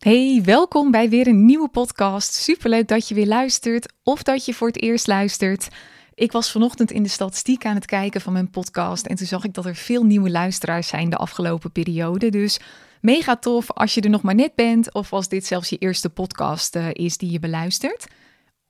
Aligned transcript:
Hey, 0.00 0.42
welkom 0.44 0.90
bij 0.90 1.08
weer 1.08 1.26
een 1.26 1.44
nieuwe 1.44 1.68
podcast. 1.68 2.34
Superleuk 2.34 2.88
dat 2.88 3.08
je 3.08 3.14
weer 3.14 3.26
luistert 3.26 3.92
of 4.02 4.22
dat 4.22 4.44
je 4.44 4.54
voor 4.54 4.66
het 4.66 4.82
eerst 4.82 5.06
luistert. 5.06 5.68
Ik 6.14 6.32
was 6.32 6.50
vanochtend 6.50 6.90
in 6.90 7.02
de 7.02 7.08
statistiek 7.08 7.64
aan 7.64 7.74
het 7.74 7.86
kijken 7.86 8.20
van 8.20 8.32
mijn 8.32 8.50
podcast 8.50 9.06
en 9.06 9.16
toen 9.16 9.26
zag 9.26 9.44
ik 9.44 9.54
dat 9.54 9.66
er 9.66 9.74
veel 9.74 10.04
nieuwe 10.04 10.30
luisteraars 10.30 10.88
zijn 10.88 11.10
de 11.10 11.16
afgelopen 11.16 11.72
periode. 11.72 12.30
Dus 12.30 12.60
mega 13.00 13.36
tof 13.36 13.72
als 13.72 13.94
je 13.94 14.00
er 14.00 14.10
nog 14.10 14.22
maar 14.22 14.34
net 14.34 14.54
bent 14.54 14.94
of 14.94 15.12
als 15.12 15.28
dit 15.28 15.46
zelfs 15.46 15.68
je 15.68 15.78
eerste 15.78 16.10
podcast 16.10 16.76
uh, 16.76 16.88
is 16.92 17.16
die 17.16 17.30
je 17.30 17.38
beluistert. 17.38 18.06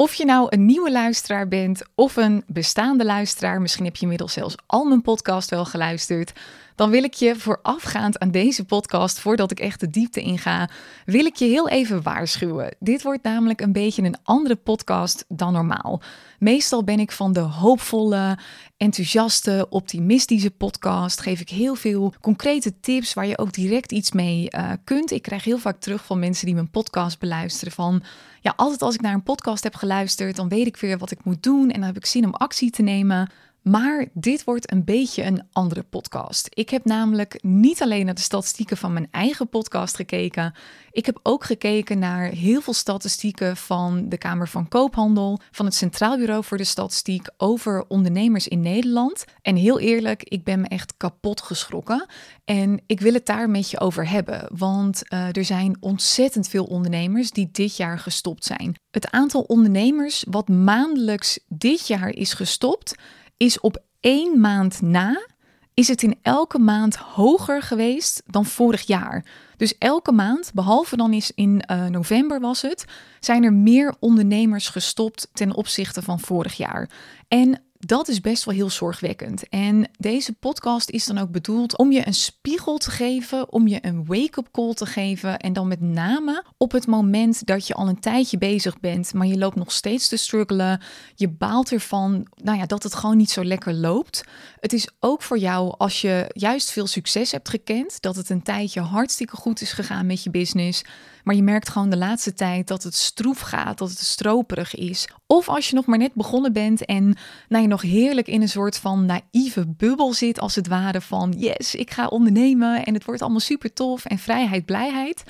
Of 0.01 0.14
je 0.14 0.25
nou 0.25 0.46
een 0.48 0.67
nieuwe 0.67 0.91
luisteraar 0.91 1.48
bent 1.48 1.83
of 1.95 2.16
een 2.16 2.43
bestaande 2.46 3.05
luisteraar, 3.05 3.61
misschien 3.61 3.85
heb 3.85 3.96
je 3.96 4.03
inmiddels 4.03 4.33
zelfs 4.33 4.55
al 4.66 4.84
mijn 4.84 5.03
podcast 5.03 5.51
wel 5.51 5.65
geluisterd, 5.65 6.33
dan 6.75 6.91
wil 6.91 7.03
ik 7.03 7.15
je 7.15 7.37
voorafgaand 7.37 8.19
aan 8.19 8.30
deze 8.30 8.65
podcast, 8.65 9.19
voordat 9.19 9.51
ik 9.51 9.61
echt 9.61 9.80
de 9.80 9.91
diepte 9.91 10.21
inga, 10.21 10.69
wil 11.05 11.25
ik 11.25 11.37
je 11.37 11.45
heel 11.45 11.69
even 11.69 12.02
waarschuwen. 12.02 12.77
Dit 12.79 13.02
wordt 13.02 13.23
namelijk 13.23 13.60
een 13.60 13.73
beetje 13.73 14.02
een 14.02 14.16
andere 14.23 14.57
podcast 14.57 15.24
dan 15.29 15.52
normaal. 15.52 16.02
Meestal 16.38 16.85
ben 16.85 17.01
ik 17.01 17.12
van 17.12 17.32
de 17.32 17.41
hoopvolle, 17.41 18.38
enthousiaste, 18.77 19.66
optimistische 19.71 20.51
podcast. 20.51 21.21
Geef 21.21 21.41
ik 21.41 21.48
heel 21.48 21.74
veel 21.74 22.15
concrete 22.21 22.80
tips 22.80 23.15
waar 23.15 23.27
je 23.27 23.38
ook 23.38 23.52
direct 23.52 23.93
iets 23.93 24.12
mee 24.12 24.48
uh, 24.51 24.73
kunt. 24.85 25.10
Ik 25.10 25.23
krijg 25.23 25.45
heel 25.45 25.59
vaak 25.59 25.80
terug 25.80 26.05
van 26.05 26.19
mensen 26.19 26.46
die 26.46 26.55
mijn 26.55 26.71
podcast 26.71 27.19
beluisteren 27.19 27.73
van 27.73 28.02
ja, 28.41 28.53
altijd 28.57 28.83
als 28.83 28.95
ik 28.95 29.01
naar 29.01 29.15
een 29.15 29.23
podcast 29.23 29.62
heb 29.62 29.75
geluisterd, 29.75 30.37
dan 30.37 30.49
weet 30.49 30.67
ik 30.67 30.77
weer 30.77 30.99
wat 30.99 31.11
ik 31.11 31.25
moet 31.25 31.43
doen 31.43 31.71
en 31.71 31.79
dan 31.79 31.89
heb 31.89 31.97
ik 31.97 32.07
zin 32.07 32.25
om 32.25 32.35
actie 32.35 32.71
te 32.71 32.83
nemen. 32.83 33.30
Maar 33.62 34.06
dit 34.12 34.45
wordt 34.45 34.73
een 34.73 34.84
beetje 34.84 35.24
een 35.24 35.42
andere 35.52 35.82
podcast. 35.82 36.46
Ik 36.51 36.70
heb 36.70 36.84
namelijk 36.84 37.38
niet 37.42 37.82
alleen 37.82 38.05
naar 38.05 38.14
de 38.14 38.20
statistieken 38.20 38.77
van 38.77 38.92
mijn 38.92 39.09
eigen 39.10 39.48
podcast 39.48 39.96
gekeken. 39.96 40.55
Ik 40.91 41.06
heb 41.06 41.20
ook 41.23 41.45
gekeken 41.45 41.98
naar 41.98 42.24
heel 42.24 42.60
veel 42.60 42.73
statistieken 42.73 43.56
van 43.56 44.09
de 44.09 44.18
Kamer 44.18 44.48
van 44.48 44.68
Koophandel, 44.68 45.40
van 45.51 45.65
het 45.65 45.74
Centraal 45.74 46.16
Bureau 46.16 46.45
voor 46.45 46.57
de 46.57 46.65
Statistiek 46.65 47.29
over 47.37 47.85
ondernemers 47.88 48.48
in 48.48 48.60
Nederland. 48.60 49.24
En 49.43 49.57
heel 49.57 49.80
eerlijk, 49.80 50.23
ik 50.23 50.45
ben 50.45 50.60
me 50.60 50.68
echt 50.68 50.95
kapot 50.96 51.40
geschrokken. 51.40 52.07
En 52.45 52.82
ik 52.87 53.01
wil 53.01 53.13
het 53.13 53.26
daar 53.26 53.51
met 53.51 53.70
je 53.70 53.80
over 53.80 54.09
hebben, 54.09 54.48
want 54.57 55.02
uh, 55.13 55.37
er 55.37 55.45
zijn 55.45 55.76
ontzettend 55.80 56.48
veel 56.48 56.65
ondernemers 56.65 57.30
die 57.30 57.48
dit 57.52 57.76
jaar 57.76 57.98
gestopt 57.98 58.45
zijn. 58.45 58.74
Het 58.90 59.10
aantal 59.10 59.40
ondernemers 59.40 60.24
wat 60.30 60.48
maandelijks 60.48 61.38
dit 61.48 61.87
jaar 61.87 62.09
is 62.09 62.32
gestopt 62.32 62.95
is 63.43 63.60
op 63.60 63.83
één 64.00 64.41
maand 64.41 64.83
na, 64.83 65.27
is 65.75 65.88
het 65.88 66.03
in 66.03 66.19
elke 66.22 66.59
maand 66.59 66.97
hoger 66.97 67.62
geweest 67.62 68.22
dan 68.27 68.44
vorig 68.44 68.82
jaar. 68.82 69.25
Dus 69.56 69.78
elke 69.78 70.12
maand, 70.12 70.50
behalve 70.55 70.97
dan 70.97 71.12
is 71.12 71.32
in 71.34 71.62
uh, 71.71 71.87
november 71.87 72.41
was 72.41 72.62
het, 72.62 72.84
zijn 73.21 73.44
er 73.44 73.53
meer 73.53 73.94
ondernemers 73.99 74.69
gestopt 74.69 75.28
ten 75.32 75.55
opzichte 75.55 76.03
van 76.03 76.21
vorig 76.21 76.56
jaar. 76.56 76.91
En 77.28 77.62
dat 77.86 78.09
is 78.09 78.20
best 78.20 78.44
wel 78.44 78.54
heel 78.54 78.70
zorgwekkend. 78.70 79.48
En 79.48 79.91
deze 79.98 80.32
podcast 80.32 80.91
is 80.91 81.04
dan 81.04 81.19
ook 81.19 81.31
bedoeld 81.31 81.76
om 81.78 81.92
je 81.92 82.06
een 82.06 82.14
spiegel 82.14 82.78
te 82.78 82.91
geven, 82.91 83.53
om 83.53 83.69
je 83.69 83.78
een 83.86 84.04
wake-up 84.06 84.48
call 84.53 84.75
te 84.75 84.86
geven. 84.86 85.38
En 85.38 85.53
dan 85.53 85.69
met 85.69 85.81
name 85.81 86.44
op 86.56 86.72
het 86.72 86.86
moment 86.86 87.47
dat 87.47 87.66
je 87.66 87.75
al 87.75 87.88
een 87.88 88.00
tijdje 88.00 88.38
bezig 88.38 88.81
bent, 88.81 89.14
maar 89.14 89.26
je 89.26 89.38
loopt 89.38 89.56
nog 89.56 89.72
steeds 89.72 90.08
te 90.08 90.16
struggelen. 90.16 90.81
Je 91.14 91.28
baalt 91.28 91.72
ervan 91.72 92.26
nou 92.34 92.58
ja, 92.58 92.66
dat 92.66 92.82
het 92.82 92.94
gewoon 92.94 93.16
niet 93.16 93.31
zo 93.31 93.44
lekker 93.44 93.75
loopt. 93.75 94.25
Het 94.60 94.72
is 94.72 94.88
ook 94.98 95.22
voor 95.22 95.38
jou 95.38 95.75
als 95.78 96.00
je 96.00 96.31
juist 96.32 96.70
veel 96.70 96.86
succes 96.86 97.32
hebt 97.32 97.48
gekend, 97.48 98.00
dat 98.00 98.16
het 98.16 98.31
een 98.31 98.42
tijdje 98.42 98.81
hartstikke 98.81 99.36
goed 99.36 99.60
is 99.60 99.72
gegaan 99.72 100.06
met 100.06 100.22
je 100.22 100.31
business. 100.31 100.84
Maar 101.25 101.34
je 101.34 101.43
merkt 101.43 101.69
gewoon 101.69 101.91
de 101.91 101.97
laatste 101.97 102.32
tijd 102.32 102.69
dat 102.69 102.82
het 102.82 102.94
stroef 102.94 103.41
gaat, 103.41 103.78
dat 103.78 103.88
het 103.88 103.99
stroperig 103.99 104.75
is. 104.75 105.09
Of 105.26 105.49
als 105.49 105.69
je 105.69 105.75
nog 105.75 105.87
maar 105.87 105.99
net 105.99 106.15
begonnen 106.15 106.53
bent 106.53 106.84
en 106.84 107.16
nou, 107.49 107.62
je 107.62 107.69
nog 107.69 107.82
heerlijk 107.82 108.28
in 108.28 108.43
een 108.43 108.49
soort 108.49 108.76
van 108.76 109.06
naïeve 109.06 109.66
bubbel 109.66 110.12
zit, 110.12 110.41
als 110.41 110.54
het 110.54 110.69
ware 110.69 111.00
van 111.00 111.34
yes, 111.36 111.75
ik 111.75 111.91
ga 111.91 112.06
ondernemen 112.06 112.84
en 112.84 112.94
het 112.94 113.04
wordt 113.04 113.22
allemaal 113.22 113.41
super 113.41 113.72
tof 113.72 114.04
en 114.04 114.19
vrijheid, 114.19 114.64
blijheid. 114.64 115.22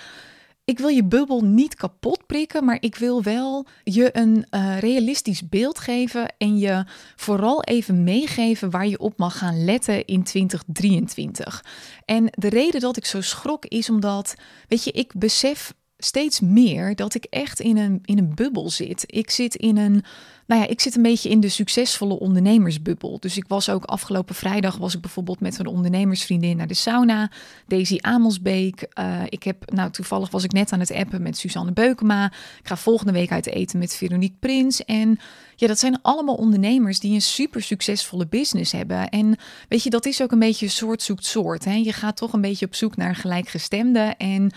Ik 0.71 0.79
wil 0.79 0.89
je 0.89 1.05
bubbel 1.05 1.41
niet 1.45 1.75
kapot 1.75 2.27
prikken, 2.27 2.65
maar 2.65 2.77
ik 2.81 2.97
wil 2.97 3.23
wel 3.23 3.67
je 3.85 4.17
een 4.17 4.47
uh, 4.51 4.79
realistisch 4.79 5.49
beeld 5.49 5.79
geven 5.79 6.35
en 6.39 6.59
je 6.59 6.85
vooral 7.17 7.63
even 7.63 8.05
meegeven 8.05 8.71
waar 8.71 8.87
je 8.87 8.99
op 8.99 9.19
mag 9.19 9.39
gaan 9.39 9.65
letten 9.65 10.05
in 10.05 10.23
2023. 10.23 11.65
En 12.05 12.27
de 12.31 12.49
reden 12.49 12.81
dat 12.81 12.97
ik 12.97 13.05
zo 13.05 13.21
schrok 13.21 13.65
is 13.65 13.91
omdat, 13.91 14.35
weet 14.69 14.85
je, 14.85 14.91
ik 14.91 15.13
besef 15.17 15.73
steeds 16.05 16.41
meer 16.41 16.95
dat 16.95 17.15
ik 17.15 17.25
echt 17.25 17.61
in 17.61 17.77
een, 17.77 17.99
in 18.05 18.19
een 18.19 18.35
bubbel 18.35 18.71
zit. 18.71 19.05
Ik 19.07 19.31
zit 19.31 19.55
in 19.55 19.77
een, 19.77 20.05
nou 20.47 20.61
ja, 20.61 20.67
ik 20.67 20.81
zit 20.81 20.97
een 20.97 21.03
beetje 21.03 21.29
in 21.29 21.41
de 21.41 21.49
succesvolle 21.49 22.19
ondernemersbubbel. 22.19 23.21
Dus 23.21 23.37
ik 23.37 23.45
was 23.49 23.69
ook 23.69 23.85
afgelopen 23.85 24.35
vrijdag 24.35 24.77
was 24.77 24.95
ik 24.95 25.01
bijvoorbeeld 25.01 25.41
met 25.41 25.59
een 25.59 25.67
ondernemersvriendin 25.67 26.57
naar 26.57 26.67
de 26.67 26.75
sauna, 26.75 27.31
Daisy 27.67 27.99
Amelsbeek. 28.01 28.89
Uh, 28.99 29.23
ik 29.29 29.43
heb, 29.43 29.73
nou 29.73 29.91
toevallig 29.91 30.31
was 30.31 30.45
ik 30.45 30.53
net 30.53 30.73
aan 30.73 30.81
het 30.81 30.93
appen 30.93 31.23
met 31.23 31.39
Suzanne 31.39 31.73
Beukema. 31.73 32.25
Ik 32.61 32.69
ga 32.69 32.77
volgende 32.77 33.13
week 33.13 33.33
uit 33.33 33.47
eten 33.47 33.79
met 33.79 33.97
Veronique 33.97 34.37
Prins. 34.41 34.85
En 34.85 35.19
ja, 35.61 35.67
dat 35.67 35.79
zijn 35.79 36.03
allemaal 36.03 36.35
ondernemers 36.35 37.01
die 37.01 37.15
een 37.15 37.23
super 37.23 37.63
succesvolle 37.63 38.27
business 38.27 38.73
hebben. 38.73 39.09
En 39.09 39.37
weet 39.69 39.83
je, 39.83 39.91
dat 39.91 40.07
is 40.07 40.23
ook 40.23 40.33
een 40.33 40.39
beetje 40.39 40.69
soort 40.69 41.03
zoekt 41.03 41.25
soort. 41.25 41.65
Hè? 41.65 41.75
Je 41.75 41.93
gaat 41.93 42.17
toch 42.17 42.33
een 42.33 42.41
beetje 42.41 42.67
op 42.67 42.75
zoek 42.75 42.97
naar 42.97 43.15
gelijkgestemde 43.15 44.15
en 44.19 44.53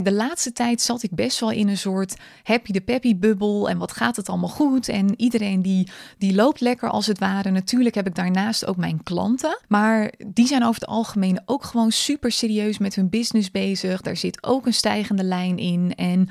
de 0.00 0.12
laatste 0.12 0.52
tijd 0.52 0.80
zat 0.80 1.02
ik 1.02 1.10
best 1.10 1.40
wel 1.40 1.50
in 1.50 1.68
een 1.68 1.78
soort 1.78 2.16
happy 2.42 2.72
de 2.72 2.80
peppy 2.80 3.16
bubbel. 3.16 3.68
En 3.68 3.78
wat 3.78 3.92
gaat 3.92 4.16
het 4.16 4.28
allemaal 4.28 4.48
goed? 4.48 4.88
En 4.88 5.14
iedereen 5.20 5.62
die, 5.62 5.90
die 6.18 6.34
loopt 6.34 6.60
lekker 6.60 6.90
als 6.90 7.06
het 7.06 7.18
ware. 7.18 7.50
Natuurlijk 7.50 7.94
heb 7.94 8.06
ik 8.06 8.14
daarnaast 8.14 8.66
ook 8.66 8.76
mijn 8.76 9.02
klanten. 9.02 9.58
Maar 9.68 10.12
die 10.26 10.46
zijn 10.46 10.62
over 10.62 10.80
het 10.80 10.90
algemeen 10.90 11.40
ook 11.44 11.64
gewoon 11.64 11.92
super 11.92 12.32
serieus 12.32 12.78
met 12.78 12.94
hun 12.94 13.08
business 13.08 13.50
bezig. 13.50 14.00
Daar 14.00 14.16
zit 14.16 14.44
ook 14.44 14.66
een 14.66 14.74
stijgende 14.74 15.24
lijn 15.24 15.56
in. 15.56 15.94
En 15.96 16.28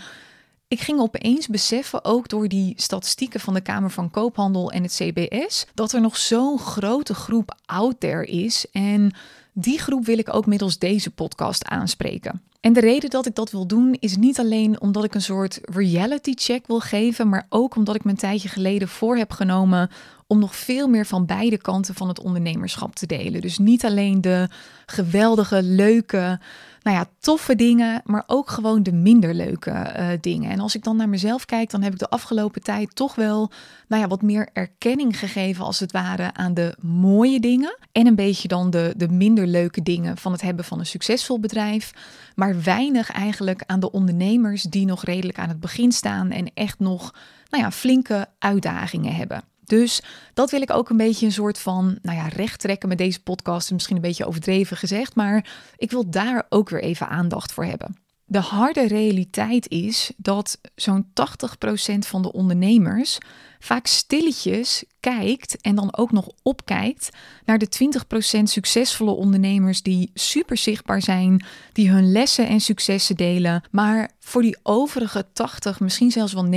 ik 0.72 0.80
ging 0.82 1.00
opeens 1.00 1.48
beseffen, 1.48 2.06
ook 2.06 2.30
door 2.30 2.48
die 2.48 2.74
statistieken 2.78 3.40
van 3.40 3.54
de 3.54 3.62
Kamer 3.62 3.92
van 3.92 4.12
Koophandel 4.12 4.72
en 4.72 4.84
het 4.84 4.94
CBS, 4.94 5.66
dat 5.74 5.92
er 5.92 6.02
nog 6.02 6.18
zo'n 6.18 6.60
grote 6.60 7.14
groep 7.14 7.56
out 7.66 8.00
there 8.00 8.26
is. 8.26 8.66
En 8.72 9.12
die 9.54 9.80
groep 9.80 10.06
wil 10.06 10.18
ik 10.18 10.34
ook 10.34 10.46
middels 10.46 10.78
deze 10.78 11.12
podcast 11.12 11.66
aanspreken. 11.66 12.42
En 12.62 12.74
de 12.74 12.80
reden 12.80 13.10
dat 13.10 13.26
ik 13.26 13.36
dat 13.36 13.52
wil 13.52 13.68
doen 13.68 13.98
is 14.00 14.18
niet 14.18 14.40
alleen 14.40 14.82
omdat 14.82 15.04
ik 15.04 15.16
een 15.16 15.22
soort 15.22 15.60
reality 15.62 16.34
check 16.36 16.68
wil 16.68 16.80
geven, 16.80 17.30
maar 17.30 17.46
ook 17.50 17.76
omdat 17.76 17.96
ik 17.96 18.04
me 18.04 18.12
een 18.12 18.18
tijdje 18.18 18.50
geleden 18.50 18.88
voor 18.88 19.18
heb 19.18 19.32
genomen 19.32 19.90
om 20.32 20.40
nog 20.40 20.56
veel 20.56 20.88
meer 20.88 21.06
van 21.06 21.26
beide 21.26 21.58
kanten 21.58 21.96
van 21.96 22.08
het 22.08 22.20
ondernemerschap 22.20 22.96
te 22.96 23.06
delen. 23.06 23.42
Dus 23.42 23.58
niet 23.58 23.86
alleen 23.86 24.22
de 24.22 24.50
geweldige, 24.86 25.64
leuke, 25.64 26.40
nou 26.82 26.98
ja, 26.98 27.06
toffe 27.20 27.56
dingen, 27.56 28.02
maar 28.06 28.24
ook 28.28 28.50
gewoon 28.50 28.84
de 28.84 28.92
minder 28.92 29.34
leuke 29.34 29.70
uh, 29.72 30.08
dingen. 30.22 30.52
En 30.52 30.60
als 30.60 30.76
ik 30.76 30.84
dan 30.84 30.96
naar 30.96 31.10
mezelf 31.10 31.46
kijk, 31.46 31.70
dan 31.70 31.82
heb 31.82 31.94
ik 31.94 32.00
de 32.00 32.10
afgelopen 32.10 32.62
tijd 32.62 32.96
toch 32.96 33.16
wel, 33.16 33.52
nou 33.88 34.02
ja, 34.02 34.08
wat 34.08 34.22
meer 34.22 34.50
erkenning 34.54 35.20
gegeven 35.20 35.66
als 35.66 35.80
het 35.80 35.92
ware 35.92 36.34
aan 36.34 36.54
de 36.54 36.76
mooie 36.82 37.40
dingen 37.40 37.78
en 37.92 38.08
een 38.08 38.16
beetje 38.16 38.48
dan 38.48 38.70
de, 38.70 38.94
de 38.98 39.10
minder 39.10 39.48
leuke 39.48 39.84
dingen 39.84 40.18
van 40.18 40.32
het 40.32 40.42
hebben 40.42 40.66
van 40.66 40.80
een 40.80 40.86
succesvol 40.86 41.40
bedrijf, 41.40 41.94
maar 42.36 42.62
weinig 42.64 43.12
eigenlijk 43.12 43.64
aan 43.66 43.80
de 43.80 43.92
ondernemers 43.92 44.64
die 44.64 44.86
nog 44.86 45.04
redelijk 45.04 45.40
aan 45.40 45.50
het 45.50 45.60
begin 45.60 45.92
staan 45.92 46.32
en 46.32 46.52
echt 46.54 46.80
nog, 46.80 47.14
nou 47.50 47.64
ja, 47.64 47.72
flinke 47.72 48.28
uitdagingen 48.40 49.16
hebben. 49.16 49.51
Dus 49.72 50.02
dat 50.34 50.52
wil 50.52 50.62
ik 50.62 50.72
ook 50.72 50.90
een 50.90 50.98
beetje 50.98 51.26
een 51.26 51.32
soort 51.32 51.60
van, 51.60 51.98
nou 52.02 52.18
ja, 52.18 52.28
recht 52.28 52.60
trekken 52.60 52.90
met 52.90 52.98
deze 52.98 53.24
podcast. 53.24 53.72
Misschien 53.72 53.96
een 53.96 54.02
beetje 54.02 54.26
overdreven 54.26 54.78
gezegd, 54.78 55.16
maar 55.16 55.50
ik 55.78 55.92
wil 55.92 56.10
daar 56.10 56.46
ook 56.50 56.70
weer 56.70 56.82
even 56.82 57.08
aandacht 57.08 57.52
voor 57.52 57.66
hebben. 57.66 57.96
De 58.32 58.40
harde 58.40 58.88
realiteit 58.88 59.70
is 59.70 60.12
dat 60.18 60.60
zo'n 60.76 61.06
80% 61.06 61.12
van 62.00 62.22
de 62.22 62.32
ondernemers 62.32 63.18
vaak 63.60 63.88
stilletjes 63.88 64.84
kijkt 65.00 65.62
en 65.62 65.76
dan 65.76 65.98
ook 65.98 66.12
nog 66.12 66.30
opkijkt 66.44 67.10
naar 67.46 67.58
de 67.58 67.68
20% 68.40 68.44
succesvolle 68.44 69.12
ondernemers 69.12 69.82
die 69.82 70.12
super 70.14 70.58
zichtbaar 70.58 71.02
zijn, 71.02 71.46
die 71.74 71.90
hun 71.90 72.12
lessen 72.12 72.48
en 72.48 72.60
successen 72.60 73.16
delen. 73.16 73.64
Maar 73.72 74.12
voor 74.20 74.42
die 74.42 74.58
overige 74.64 75.26
80, 75.34 75.80
misschien 75.80 76.12
zelfs 76.12 76.34
wel 76.34 76.46
90% 76.46 76.50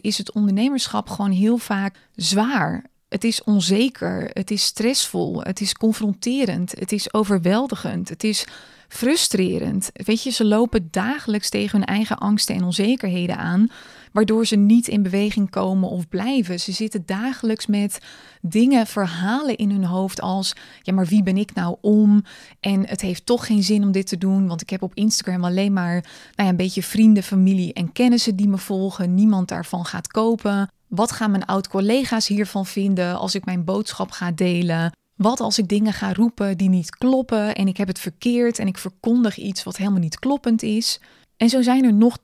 is 0.00 0.18
het 0.18 0.32
ondernemerschap 0.32 1.08
gewoon 1.08 1.32
heel 1.32 1.58
vaak 1.58 1.96
zwaar. 2.14 2.84
Het 3.08 3.24
is 3.24 3.44
onzeker, 3.44 4.30
het 4.32 4.50
is 4.50 4.64
stressvol, 4.64 5.42
het 5.42 5.60
is 5.60 5.74
confronterend, 5.74 6.72
het 6.78 6.92
is 6.92 7.14
overweldigend, 7.14 8.08
het 8.08 8.24
is 8.24 8.46
frustrerend. 8.88 9.90
Weet 9.92 10.22
je, 10.22 10.30
ze 10.30 10.44
lopen 10.44 10.88
dagelijks 10.90 11.48
tegen 11.48 11.78
hun 11.78 11.86
eigen 11.86 12.18
angsten 12.18 12.54
en 12.54 12.64
onzekerheden 12.64 13.36
aan, 13.36 13.68
waardoor 14.12 14.46
ze 14.46 14.56
niet 14.56 14.88
in 14.88 15.02
beweging 15.02 15.50
komen 15.50 15.88
of 15.88 16.08
blijven. 16.08 16.60
Ze 16.60 16.72
zitten 16.72 17.02
dagelijks 17.06 17.66
met 17.66 17.98
dingen, 18.40 18.86
verhalen 18.86 19.56
in 19.56 19.70
hun 19.70 19.84
hoofd 19.84 20.20
als: 20.20 20.52
ja, 20.82 20.92
maar 20.92 21.06
wie 21.06 21.22
ben 21.22 21.36
ik 21.36 21.54
nou 21.54 21.76
om? 21.80 22.24
En 22.60 22.86
het 22.86 23.00
heeft 23.00 23.26
toch 23.26 23.46
geen 23.46 23.62
zin 23.62 23.82
om 23.82 23.92
dit 23.92 24.06
te 24.06 24.18
doen, 24.18 24.46
want 24.46 24.60
ik 24.60 24.70
heb 24.70 24.82
op 24.82 24.94
Instagram 24.94 25.44
alleen 25.44 25.72
maar 25.72 25.92
nou 25.92 26.02
ja, 26.36 26.48
een 26.48 26.56
beetje 26.56 26.82
vrienden, 26.82 27.22
familie 27.22 27.72
en 27.72 27.92
kennissen 27.92 28.36
die 28.36 28.48
me 28.48 28.58
volgen. 28.58 29.14
Niemand 29.14 29.48
daarvan 29.48 29.84
gaat 29.84 30.08
kopen. 30.08 30.70
Wat 30.88 31.12
gaan 31.12 31.30
mijn 31.30 31.46
oud-collega's 31.46 32.26
hiervan 32.26 32.66
vinden 32.66 33.18
als 33.18 33.34
ik 33.34 33.44
mijn 33.44 33.64
boodschap 33.64 34.10
ga 34.10 34.30
delen? 34.30 34.92
Wat 35.16 35.40
als 35.40 35.58
ik 35.58 35.68
dingen 35.68 35.92
ga 35.92 36.12
roepen 36.12 36.56
die 36.56 36.68
niet 36.68 36.96
kloppen 36.96 37.54
en 37.54 37.68
ik 37.68 37.76
heb 37.76 37.88
het 37.88 37.98
verkeerd 37.98 38.58
en 38.58 38.66
ik 38.66 38.78
verkondig 38.78 39.36
iets 39.36 39.62
wat 39.62 39.76
helemaal 39.76 40.00
niet 40.00 40.18
kloppend 40.18 40.62
is? 40.62 41.00
En 41.36 41.48
zo 41.48 41.62
zijn 41.62 41.84
er 41.84 41.92
nog 41.92 42.18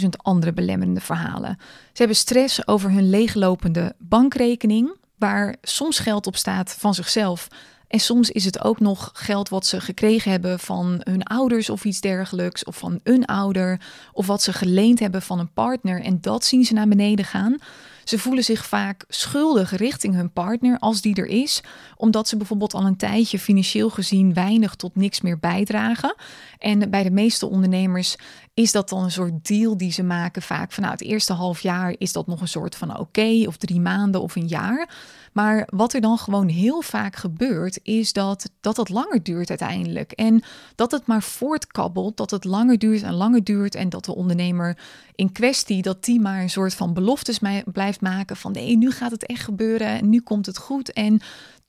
10.000 0.00 0.08
andere 0.16 0.52
belemmerende 0.52 1.00
verhalen. 1.00 1.56
Ze 1.60 1.98
hebben 1.98 2.16
stress 2.16 2.66
over 2.66 2.90
hun 2.90 3.10
leeglopende 3.10 3.94
bankrekening, 3.98 4.96
waar 5.18 5.56
soms 5.62 5.98
geld 5.98 6.26
op 6.26 6.36
staat 6.36 6.76
van 6.78 6.94
zichzelf. 6.94 7.48
En 7.88 8.00
soms 8.00 8.30
is 8.30 8.44
het 8.44 8.64
ook 8.64 8.80
nog 8.80 9.10
geld 9.14 9.48
wat 9.48 9.66
ze 9.66 9.80
gekregen 9.80 10.30
hebben 10.30 10.58
van 10.58 11.00
hun 11.04 11.22
ouders 11.22 11.70
of 11.70 11.84
iets 11.84 12.00
dergelijks, 12.00 12.64
of 12.64 12.76
van 12.76 13.00
een 13.02 13.24
ouder, 13.24 13.80
of 14.12 14.26
wat 14.26 14.42
ze 14.42 14.52
geleend 14.52 14.98
hebben 14.98 15.22
van 15.22 15.38
een 15.38 15.52
partner. 15.52 16.02
En 16.02 16.20
dat 16.20 16.44
zien 16.44 16.64
ze 16.64 16.74
naar 16.74 16.88
beneden 16.88 17.24
gaan. 17.24 17.58
Ze 18.04 18.18
voelen 18.18 18.44
zich 18.44 18.66
vaak 18.66 19.04
schuldig 19.08 19.76
richting 19.76 20.14
hun 20.14 20.32
partner 20.32 20.78
als 20.78 21.00
die 21.00 21.14
er 21.14 21.26
is, 21.26 21.62
omdat 21.96 22.28
ze 22.28 22.36
bijvoorbeeld 22.36 22.74
al 22.74 22.86
een 22.86 22.96
tijdje 22.96 23.38
financieel 23.38 23.90
gezien 23.90 24.34
weinig 24.34 24.74
tot 24.74 24.96
niks 24.96 25.20
meer 25.20 25.38
bijdragen. 25.38 26.14
En 26.64 26.90
bij 26.90 27.02
de 27.02 27.10
meeste 27.10 27.46
ondernemers 27.46 28.16
is 28.54 28.72
dat 28.72 28.88
dan 28.88 29.02
een 29.02 29.10
soort 29.10 29.46
deal 29.46 29.76
die 29.76 29.92
ze 29.92 30.02
maken. 30.02 30.42
Vaak 30.42 30.72
van 30.72 30.82
nou, 30.82 30.94
het 30.94 31.04
eerste 31.04 31.32
half 31.32 31.60
jaar 31.60 31.94
is 31.98 32.12
dat 32.12 32.26
nog 32.26 32.40
een 32.40 32.48
soort 32.48 32.76
van 32.76 32.98
oké, 32.98 33.44
of 33.46 33.56
drie 33.56 33.80
maanden 33.80 34.22
of 34.22 34.36
een 34.36 34.46
jaar. 34.46 34.88
Maar 35.32 35.68
wat 35.70 35.92
er 35.92 36.00
dan 36.00 36.18
gewoon 36.18 36.48
heel 36.48 36.80
vaak 36.80 37.16
gebeurt, 37.16 37.78
is 37.82 38.12
dat, 38.12 38.50
dat 38.60 38.76
het 38.76 38.88
langer 38.88 39.22
duurt 39.22 39.48
uiteindelijk. 39.48 40.12
En 40.12 40.42
dat 40.74 40.90
het 40.90 41.06
maar 41.06 41.22
voortkabbelt, 41.22 42.16
dat 42.16 42.30
het 42.30 42.44
langer 42.44 42.78
duurt 42.78 43.02
en 43.02 43.14
langer 43.14 43.44
duurt. 43.44 43.74
En 43.74 43.88
dat 43.88 44.04
de 44.04 44.14
ondernemer 44.14 44.78
in 45.14 45.32
kwestie, 45.32 45.82
dat 45.82 46.04
die 46.04 46.20
maar 46.20 46.42
een 46.42 46.50
soort 46.50 46.74
van 46.74 46.94
beloftes 46.94 47.38
blijft 47.64 48.00
maken. 48.00 48.36
Van 48.36 48.52
nee, 48.52 48.76
nu 48.76 48.90
gaat 48.90 49.10
het 49.10 49.26
echt 49.26 49.44
gebeuren 49.44 49.86
en 49.86 50.08
nu 50.08 50.20
komt 50.20 50.46
het 50.46 50.58
goed. 50.58 50.92
En 50.92 51.20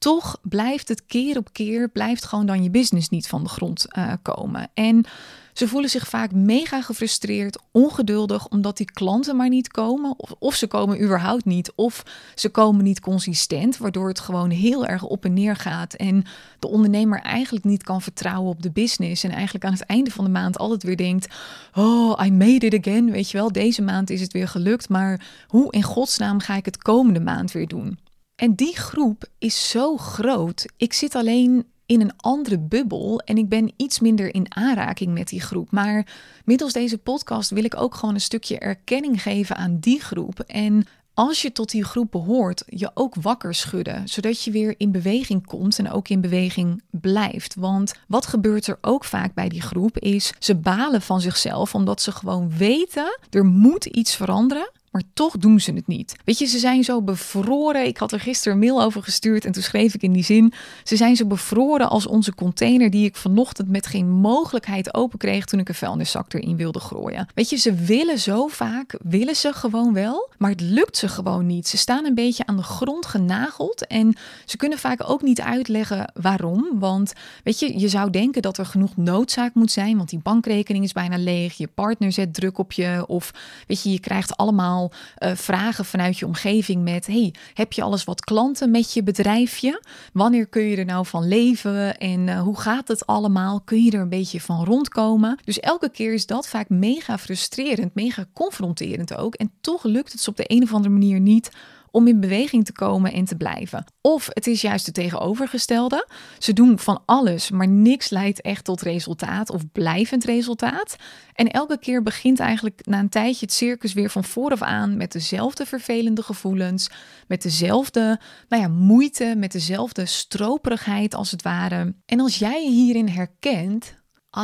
toch 0.05 0.37
blijft 0.41 0.87
het 0.87 1.05
keer 1.05 1.37
op 1.37 1.53
keer, 1.53 1.89
blijft 1.89 2.25
gewoon 2.25 2.45
dan 2.45 2.63
je 2.63 2.69
business 2.69 3.09
niet 3.09 3.27
van 3.27 3.43
de 3.43 3.49
grond 3.49 3.85
uh, 3.97 4.13
komen. 4.21 4.69
En 4.73 5.05
ze 5.53 5.67
voelen 5.67 5.89
zich 5.89 6.07
vaak 6.07 6.31
mega 6.31 6.81
gefrustreerd, 6.81 7.59
ongeduldig, 7.71 8.47
omdat 8.47 8.77
die 8.77 8.91
klanten 8.91 9.35
maar 9.35 9.49
niet 9.49 9.67
komen. 9.67 10.15
Of, 10.39 10.55
ze 10.55 10.67
komen 10.67 11.03
überhaupt 11.03 11.45
niet, 11.45 11.71
of 11.75 12.03
ze 12.35 12.49
komen 12.49 12.83
niet 12.83 12.99
consistent, 12.99 13.77
waardoor 13.77 14.07
het 14.07 14.19
gewoon 14.19 14.49
heel 14.49 14.85
erg 14.85 15.03
op 15.03 15.25
en 15.25 15.33
neer 15.33 15.55
gaat. 15.55 15.93
En 15.93 16.23
de 16.59 16.67
ondernemer 16.67 17.21
eigenlijk 17.21 17.65
niet 17.65 17.83
kan 17.83 18.01
vertrouwen 18.01 18.49
op 18.49 18.61
de 18.61 18.71
business. 18.71 19.23
En 19.23 19.31
eigenlijk 19.31 19.65
aan 19.65 19.73
het 19.73 19.85
einde 19.85 20.11
van 20.11 20.23
de 20.25 20.31
maand 20.31 20.57
altijd 20.57 20.83
weer 20.83 20.97
denkt: 20.97 21.35
Oh, 21.73 22.25
I 22.25 22.31
made 22.31 22.65
it 22.65 22.87
again. 22.87 23.11
Weet 23.11 23.31
je 23.31 23.37
wel, 23.37 23.51
deze 23.51 23.81
maand 23.81 24.09
is 24.09 24.21
het 24.21 24.33
weer 24.33 24.47
gelukt. 24.47 24.89
Maar 24.89 25.25
hoe 25.47 25.71
in 25.71 25.83
godsnaam 25.83 26.39
ga 26.39 26.55
ik 26.55 26.65
het 26.65 26.77
komende 26.77 27.19
maand 27.19 27.51
weer 27.51 27.67
doen? 27.67 27.97
En 28.35 28.55
die 28.55 28.77
groep 28.77 29.25
is 29.37 29.69
zo 29.69 29.97
groot. 29.97 30.65
Ik 30.77 30.93
zit 30.93 31.15
alleen 31.15 31.65
in 31.85 32.01
een 32.01 32.17
andere 32.17 32.59
bubbel 32.59 33.19
en 33.19 33.37
ik 33.37 33.49
ben 33.49 33.73
iets 33.77 33.99
minder 33.99 34.33
in 34.33 34.55
aanraking 34.55 35.13
met 35.13 35.27
die 35.27 35.41
groep. 35.41 35.71
Maar 35.71 36.07
middels 36.45 36.73
deze 36.73 36.97
podcast 36.97 37.49
wil 37.49 37.63
ik 37.63 37.75
ook 37.75 37.95
gewoon 37.95 38.13
een 38.13 38.21
stukje 38.21 38.59
erkenning 38.59 39.21
geven 39.21 39.55
aan 39.55 39.79
die 39.79 40.01
groep. 40.01 40.39
En 40.39 40.85
als 41.13 41.41
je 41.41 41.51
tot 41.51 41.71
die 41.71 41.83
groep 41.83 42.11
behoort, 42.11 42.63
je 42.65 42.91
ook 42.93 43.15
wakker 43.15 43.53
schudden, 43.53 44.07
zodat 44.07 44.43
je 44.43 44.51
weer 44.51 44.75
in 44.77 44.91
beweging 44.91 45.45
komt 45.45 45.79
en 45.79 45.91
ook 45.91 46.09
in 46.09 46.21
beweging 46.21 46.81
blijft. 46.89 47.55
Want 47.55 47.93
wat 48.07 48.25
gebeurt 48.25 48.67
er 48.67 48.77
ook 48.81 49.03
vaak 49.03 49.33
bij 49.33 49.49
die 49.49 49.61
groep 49.61 49.99
is, 49.99 50.33
ze 50.39 50.55
balen 50.55 51.01
van 51.01 51.21
zichzelf 51.21 51.75
omdat 51.75 52.01
ze 52.01 52.11
gewoon 52.11 52.57
weten, 52.57 53.19
er 53.29 53.45
moet 53.45 53.85
iets 53.85 54.15
veranderen 54.15 54.71
maar 54.95 55.03
toch 55.13 55.37
doen 55.37 55.59
ze 55.59 55.73
het 55.73 55.87
niet. 55.87 56.15
Weet 56.25 56.37
je, 56.37 56.45
ze 56.45 56.59
zijn 56.59 56.83
zo 56.83 57.01
bevroren. 57.01 57.85
Ik 57.85 57.97
had 57.97 58.11
er 58.11 58.19
gisteren 58.19 58.53
een 58.53 58.59
mail 58.59 58.83
over 58.83 59.03
gestuurd 59.03 59.45
en 59.45 59.51
toen 59.51 59.63
schreef 59.63 59.93
ik 59.93 60.01
in 60.01 60.11
die 60.11 60.23
zin: 60.23 60.53
ze 60.83 60.95
zijn 60.95 61.15
zo 61.15 61.25
bevroren 61.25 61.89
als 61.89 62.07
onze 62.07 62.35
container 62.35 62.89
die 62.89 63.05
ik 63.05 63.15
vanochtend 63.15 63.69
met 63.69 63.87
geen 63.87 64.09
mogelijkheid 64.09 64.93
open 64.93 65.19
kreeg 65.19 65.45
toen 65.45 65.59
ik 65.59 65.69
een 65.69 65.75
vuilniszak 65.75 66.33
erin 66.33 66.55
wilde 66.55 66.79
gooien. 66.79 67.27
Weet 67.33 67.49
je, 67.49 67.55
ze 67.55 67.73
willen 67.73 68.19
zo 68.19 68.47
vaak, 68.47 68.97
willen 69.03 69.35
ze 69.35 69.53
gewoon 69.53 69.93
wel, 69.93 70.29
maar 70.37 70.49
het 70.49 70.61
lukt 70.61 70.97
ze 70.97 71.07
gewoon 71.07 71.45
niet. 71.45 71.67
Ze 71.67 71.77
staan 71.77 72.05
een 72.05 72.15
beetje 72.15 72.45
aan 72.45 72.57
de 72.57 72.63
grond 72.63 73.05
genageld 73.05 73.87
en 73.87 74.15
ze 74.45 74.57
kunnen 74.57 74.77
vaak 74.77 75.09
ook 75.09 75.21
niet 75.21 75.41
uitleggen 75.41 76.11
waarom. 76.13 76.67
Want 76.73 77.13
weet 77.43 77.59
je, 77.59 77.79
je 77.79 77.87
zou 77.87 78.09
denken 78.09 78.41
dat 78.41 78.57
er 78.57 78.65
genoeg 78.65 78.97
noodzaak 78.97 79.53
moet 79.53 79.71
zijn, 79.71 79.97
want 79.97 80.09
die 80.09 80.19
bankrekening 80.23 80.83
is 80.83 80.93
bijna 80.93 81.17
leeg, 81.17 81.53
je 81.53 81.67
partner 81.67 82.11
zet 82.11 82.33
druk 82.33 82.57
op 82.57 82.71
je 82.71 83.03
of 83.07 83.31
weet 83.67 83.83
je, 83.83 83.91
je 83.91 83.99
krijgt 83.99 84.37
allemaal 84.37 84.83
uh, 85.19 85.31
vragen 85.35 85.85
vanuit 85.85 86.17
je 86.17 86.25
omgeving 86.25 86.83
met: 86.83 87.07
hey, 87.07 87.33
heb 87.53 87.73
je 87.73 87.81
alles 87.81 88.03
wat 88.03 88.23
klanten 88.23 88.71
met 88.71 88.93
je 88.93 89.03
bedrijfje? 89.03 89.83
Wanneer 90.13 90.47
kun 90.47 90.63
je 90.63 90.77
er 90.77 90.85
nou 90.85 91.05
van 91.05 91.27
leven 91.27 91.97
en 91.97 92.27
uh, 92.27 92.41
hoe 92.41 92.59
gaat 92.59 92.87
het 92.87 93.05
allemaal? 93.05 93.61
Kun 93.61 93.83
je 93.83 93.91
er 93.91 94.01
een 94.01 94.09
beetje 94.09 94.41
van 94.41 94.65
rondkomen? 94.65 95.39
Dus 95.43 95.59
elke 95.59 95.89
keer 95.89 96.13
is 96.13 96.25
dat 96.25 96.47
vaak 96.47 96.69
mega 96.69 97.17
frustrerend, 97.17 97.95
mega 97.95 98.25
confronterend 98.33 99.15
ook. 99.15 99.35
En 99.35 99.51
toch 99.61 99.83
lukt 99.83 100.11
het 100.11 100.21
ze 100.21 100.29
op 100.29 100.37
de 100.37 100.43
een 100.47 100.63
of 100.63 100.73
andere 100.73 100.93
manier 100.93 101.19
niet 101.19 101.51
om 101.95 102.07
in 102.07 102.19
beweging 102.19 102.65
te 102.65 102.71
komen 102.71 103.13
en 103.13 103.25
te 103.25 103.35
blijven. 103.35 103.85
Of 104.01 104.27
het 104.29 104.47
is 104.47 104.61
juist 104.61 104.85
het 104.85 104.95
tegenovergestelde. 104.95 106.07
Ze 106.39 106.53
doen 106.53 106.79
van 106.79 107.01
alles, 107.05 107.49
maar 107.49 107.67
niks 107.67 108.09
leidt 108.09 108.41
echt 108.41 108.63
tot 108.63 108.81
resultaat 108.81 109.49
of 109.49 109.61
blijvend 109.71 110.23
resultaat. 110.23 110.95
En 111.33 111.51
elke 111.51 111.79
keer 111.79 112.03
begint 112.03 112.39
eigenlijk 112.39 112.85
na 112.85 112.99
een 112.99 113.09
tijdje 113.09 113.45
het 113.45 113.53
circus 113.53 113.93
weer 113.93 114.09
van 114.09 114.23
vooraf 114.23 114.61
aan 114.61 114.97
met 114.97 115.11
dezelfde 115.11 115.65
vervelende 115.65 116.23
gevoelens, 116.23 116.89
met 117.27 117.41
dezelfde 117.41 118.19
nou 118.49 118.61
ja, 118.61 118.67
moeite, 118.67 119.33
met 119.37 119.51
dezelfde 119.51 120.05
stroperigheid 120.05 121.13
als 121.13 121.31
het 121.31 121.41
ware. 121.41 121.95
En 122.05 122.19
als 122.19 122.37
jij 122.37 122.63
je 122.63 122.71
hierin 122.71 123.07
herkent, 123.07 123.95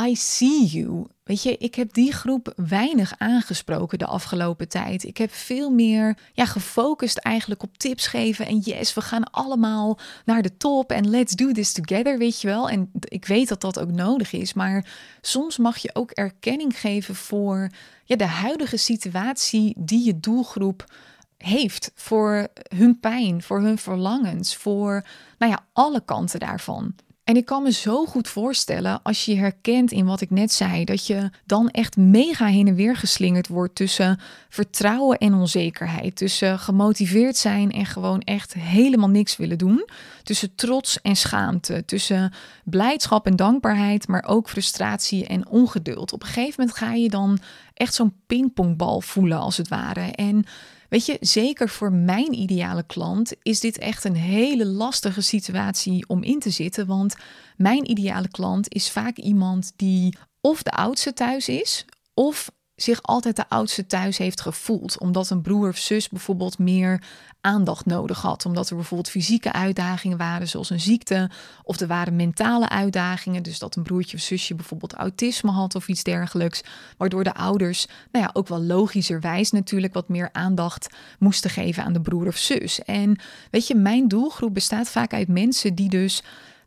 I 0.06 0.16
see 0.16 0.66
you. 0.66 1.06
Weet 1.32 1.42
je, 1.42 1.56
ik 1.58 1.74
heb 1.74 1.92
die 1.92 2.12
groep 2.12 2.52
weinig 2.56 3.14
aangesproken 3.18 3.98
de 3.98 4.06
afgelopen 4.06 4.68
tijd. 4.68 5.04
Ik 5.04 5.16
heb 5.16 5.32
veel 5.32 5.70
meer 5.70 6.16
ja, 6.32 6.44
gefocust 6.44 7.18
eigenlijk 7.18 7.62
op 7.62 7.78
tips 7.78 8.06
geven. 8.06 8.46
En 8.46 8.58
yes, 8.58 8.94
we 8.94 9.00
gaan 9.00 9.30
allemaal 9.30 9.98
naar 10.24 10.42
de 10.42 10.56
top 10.56 10.90
en 10.90 11.10
let's 11.10 11.34
do 11.34 11.52
this 11.52 11.72
together, 11.72 12.18
weet 12.18 12.40
je 12.40 12.46
wel. 12.46 12.68
En 12.68 12.90
ik 13.00 13.24
weet 13.24 13.48
dat 13.48 13.60
dat 13.60 13.78
ook 13.78 13.90
nodig 13.90 14.32
is. 14.32 14.52
Maar 14.52 14.86
soms 15.20 15.58
mag 15.58 15.78
je 15.78 15.94
ook 15.94 16.10
erkenning 16.10 16.80
geven 16.80 17.14
voor 17.14 17.70
ja, 18.04 18.16
de 18.16 18.26
huidige 18.26 18.76
situatie 18.76 19.74
die 19.78 20.04
je 20.04 20.20
doelgroep 20.20 20.84
heeft. 21.36 21.92
Voor 21.94 22.48
hun 22.76 23.00
pijn, 23.00 23.42
voor 23.42 23.60
hun 23.60 23.78
verlangens, 23.78 24.56
voor 24.56 25.04
nou 25.38 25.52
ja, 25.52 25.64
alle 25.72 26.04
kanten 26.04 26.40
daarvan. 26.40 26.94
En 27.24 27.36
ik 27.36 27.44
kan 27.44 27.62
me 27.62 27.72
zo 27.72 28.06
goed 28.06 28.28
voorstellen 28.28 29.02
als 29.02 29.24
je 29.24 29.36
herkent 29.36 29.92
in 29.92 30.04
wat 30.04 30.20
ik 30.20 30.30
net 30.30 30.52
zei, 30.52 30.84
dat 30.84 31.06
je 31.06 31.30
dan 31.46 31.68
echt 31.70 31.96
mega 31.96 32.46
heen 32.46 32.68
en 32.68 32.74
weer 32.74 32.96
geslingerd 32.96 33.48
wordt 33.48 33.74
tussen 33.74 34.20
vertrouwen 34.48 35.18
en 35.18 35.34
onzekerheid, 35.34 36.16
tussen 36.16 36.58
gemotiveerd 36.58 37.36
zijn 37.36 37.72
en 37.72 37.86
gewoon 37.86 38.20
echt 38.20 38.54
helemaal 38.54 39.08
niks 39.08 39.36
willen 39.36 39.58
doen, 39.58 39.88
tussen 40.22 40.54
trots 40.54 41.00
en 41.00 41.16
schaamte, 41.16 41.84
tussen 41.84 42.32
blijdschap 42.64 43.26
en 43.26 43.36
dankbaarheid, 43.36 44.08
maar 44.08 44.24
ook 44.26 44.48
frustratie 44.48 45.26
en 45.26 45.48
ongeduld. 45.48 46.12
Op 46.12 46.22
een 46.22 46.28
gegeven 46.28 46.54
moment 46.56 46.76
ga 46.76 46.92
je 46.92 47.08
dan 47.08 47.38
echt 47.74 47.94
zo'n 47.94 48.14
pingpongbal 48.26 49.00
voelen 49.00 49.38
als 49.38 49.56
het 49.56 49.68
ware. 49.68 50.00
En 50.00 50.44
Weet 50.92 51.06
je, 51.06 51.16
zeker 51.20 51.68
voor 51.68 51.92
mijn 51.92 52.32
ideale 52.32 52.82
klant 52.86 53.32
is 53.42 53.60
dit 53.60 53.78
echt 53.78 54.04
een 54.04 54.16
hele 54.16 54.66
lastige 54.66 55.20
situatie 55.20 56.08
om 56.08 56.22
in 56.22 56.38
te 56.38 56.50
zitten. 56.50 56.86
Want 56.86 57.16
mijn 57.56 57.90
ideale 57.90 58.28
klant 58.28 58.74
is 58.74 58.90
vaak 58.90 59.16
iemand 59.16 59.72
die 59.76 60.16
of 60.40 60.62
de 60.62 60.70
oudste 60.70 61.12
thuis 61.12 61.48
is, 61.48 61.84
of 62.14 62.50
zich 62.82 63.02
altijd 63.02 63.36
de 63.36 63.48
oudste 63.48 63.86
thuis 63.86 64.18
heeft 64.18 64.40
gevoeld. 64.40 64.98
Omdat 64.98 65.30
een 65.30 65.42
broer 65.42 65.68
of 65.68 65.76
zus 65.76 66.08
bijvoorbeeld 66.08 66.58
meer 66.58 67.02
aandacht 67.40 67.86
nodig 67.86 68.22
had. 68.22 68.46
Omdat 68.46 68.70
er 68.70 68.76
bijvoorbeeld 68.76 69.10
fysieke 69.10 69.52
uitdagingen 69.52 70.18
waren, 70.18 70.48
zoals 70.48 70.70
een 70.70 70.80
ziekte. 70.80 71.30
Of 71.62 71.80
er 71.80 71.86
waren 71.86 72.16
mentale 72.16 72.68
uitdagingen. 72.68 73.42
Dus 73.42 73.58
dat 73.58 73.76
een 73.76 73.82
broertje 73.82 74.16
of 74.16 74.22
zusje 74.22 74.54
bijvoorbeeld 74.54 74.92
autisme 74.92 75.50
had 75.50 75.74
of 75.74 75.88
iets 75.88 76.02
dergelijks. 76.02 76.62
Waardoor 76.96 77.24
de 77.24 77.34
ouders, 77.34 77.86
nou 78.12 78.24
ja, 78.24 78.30
ook 78.32 78.48
wel 78.48 78.62
logischerwijs 78.62 79.50
natuurlijk 79.50 79.94
wat 79.94 80.08
meer 80.08 80.28
aandacht 80.32 80.88
moesten 81.18 81.50
geven 81.50 81.84
aan 81.84 81.92
de 81.92 82.00
broer 82.00 82.26
of 82.26 82.36
zus. 82.36 82.82
En 82.84 83.18
weet 83.50 83.66
je, 83.66 83.74
mijn 83.74 84.08
doelgroep 84.08 84.54
bestaat 84.54 84.88
vaak 84.88 85.12
uit 85.12 85.28
mensen 85.28 85.74
die 85.74 85.88
dus 85.88 86.22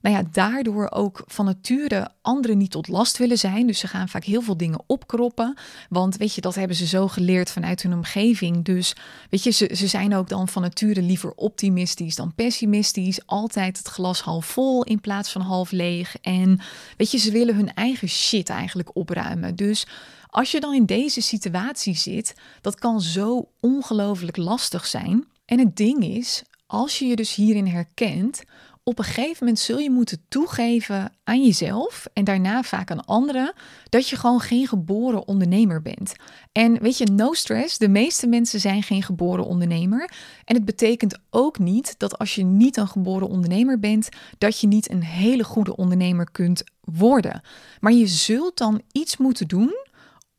nou 0.05 0.17
ja, 0.17 0.23
daardoor 0.31 0.91
ook 0.91 1.23
van 1.27 1.45
nature 1.45 2.09
anderen 2.21 2.57
niet 2.57 2.71
tot 2.71 2.87
last 2.87 3.17
willen 3.17 3.37
zijn. 3.37 3.67
Dus 3.67 3.79
ze 3.79 3.87
gaan 3.87 4.09
vaak 4.09 4.23
heel 4.23 4.41
veel 4.41 4.57
dingen 4.57 4.83
opkroppen. 4.87 5.57
Want 5.89 6.17
weet 6.17 6.33
je, 6.33 6.41
dat 6.41 6.55
hebben 6.55 6.75
ze 6.75 6.87
zo 6.87 7.07
geleerd 7.07 7.51
vanuit 7.51 7.81
hun 7.81 7.93
omgeving. 7.93 8.65
Dus 8.65 8.95
weet 9.29 9.43
je, 9.43 9.51
ze, 9.51 9.71
ze 9.75 9.87
zijn 9.87 10.15
ook 10.15 10.29
dan 10.29 10.47
van 10.47 10.61
nature 10.61 11.01
liever 11.01 11.33
optimistisch 11.35 12.15
dan 12.15 12.33
pessimistisch. 12.35 13.25
Altijd 13.25 13.77
het 13.77 13.87
glas 13.87 14.21
half 14.21 14.45
vol 14.45 14.83
in 14.83 15.01
plaats 15.01 15.31
van 15.31 15.41
half 15.41 15.71
leeg. 15.71 16.15
En 16.21 16.59
weet 16.97 17.11
je, 17.11 17.17
ze 17.17 17.31
willen 17.31 17.55
hun 17.55 17.73
eigen 17.73 18.09
shit 18.09 18.49
eigenlijk 18.49 18.95
opruimen. 18.95 19.55
Dus 19.55 19.87
als 20.29 20.51
je 20.51 20.59
dan 20.59 20.73
in 20.73 20.85
deze 20.85 21.21
situatie 21.21 21.95
zit, 21.95 22.35
dat 22.61 22.79
kan 22.79 23.01
zo 23.01 23.49
ongelooflijk 23.59 24.37
lastig 24.37 24.85
zijn. 24.85 25.27
En 25.45 25.59
het 25.59 25.75
ding 25.75 26.03
is, 26.03 26.43
als 26.67 26.99
je 26.99 27.05
je 27.05 27.15
dus 27.15 27.35
hierin 27.35 27.67
herkent, 27.67 28.43
op 28.87 28.99
een 28.99 29.05
gegeven 29.05 29.37
moment 29.39 29.59
zul 29.59 29.77
je 29.77 29.89
moeten 29.89 30.25
toegeven 30.27 31.11
aan 31.23 31.43
jezelf 31.43 32.07
en 32.13 32.23
daarna 32.23 32.63
vaak 32.63 32.91
aan 32.91 33.05
anderen 33.05 33.53
dat 33.89 34.09
je 34.09 34.15
gewoon 34.15 34.39
geen 34.39 34.67
geboren 34.67 35.27
ondernemer 35.27 35.81
bent. 35.81 36.15
En 36.51 36.81
weet 36.81 36.97
je, 36.97 37.05
no 37.05 37.33
stress, 37.33 37.77
de 37.77 37.87
meeste 37.87 38.27
mensen 38.27 38.59
zijn 38.59 38.83
geen 38.83 39.03
geboren 39.03 39.45
ondernemer. 39.45 40.11
En 40.43 40.55
het 40.55 40.65
betekent 40.65 41.17
ook 41.29 41.59
niet 41.59 41.95
dat 41.97 42.17
als 42.17 42.35
je 42.35 42.43
niet 42.43 42.77
een 42.77 42.87
geboren 42.87 43.27
ondernemer 43.27 43.79
bent, 43.79 44.09
dat 44.37 44.59
je 44.59 44.67
niet 44.67 44.91
een 44.91 45.03
hele 45.03 45.43
goede 45.43 45.75
ondernemer 45.75 46.31
kunt 46.31 46.63
worden. 46.81 47.41
Maar 47.79 47.93
je 47.93 48.07
zult 48.07 48.57
dan 48.57 48.81
iets 48.91 49.17
moeten 49.17 49.47
doen 49.47 49.75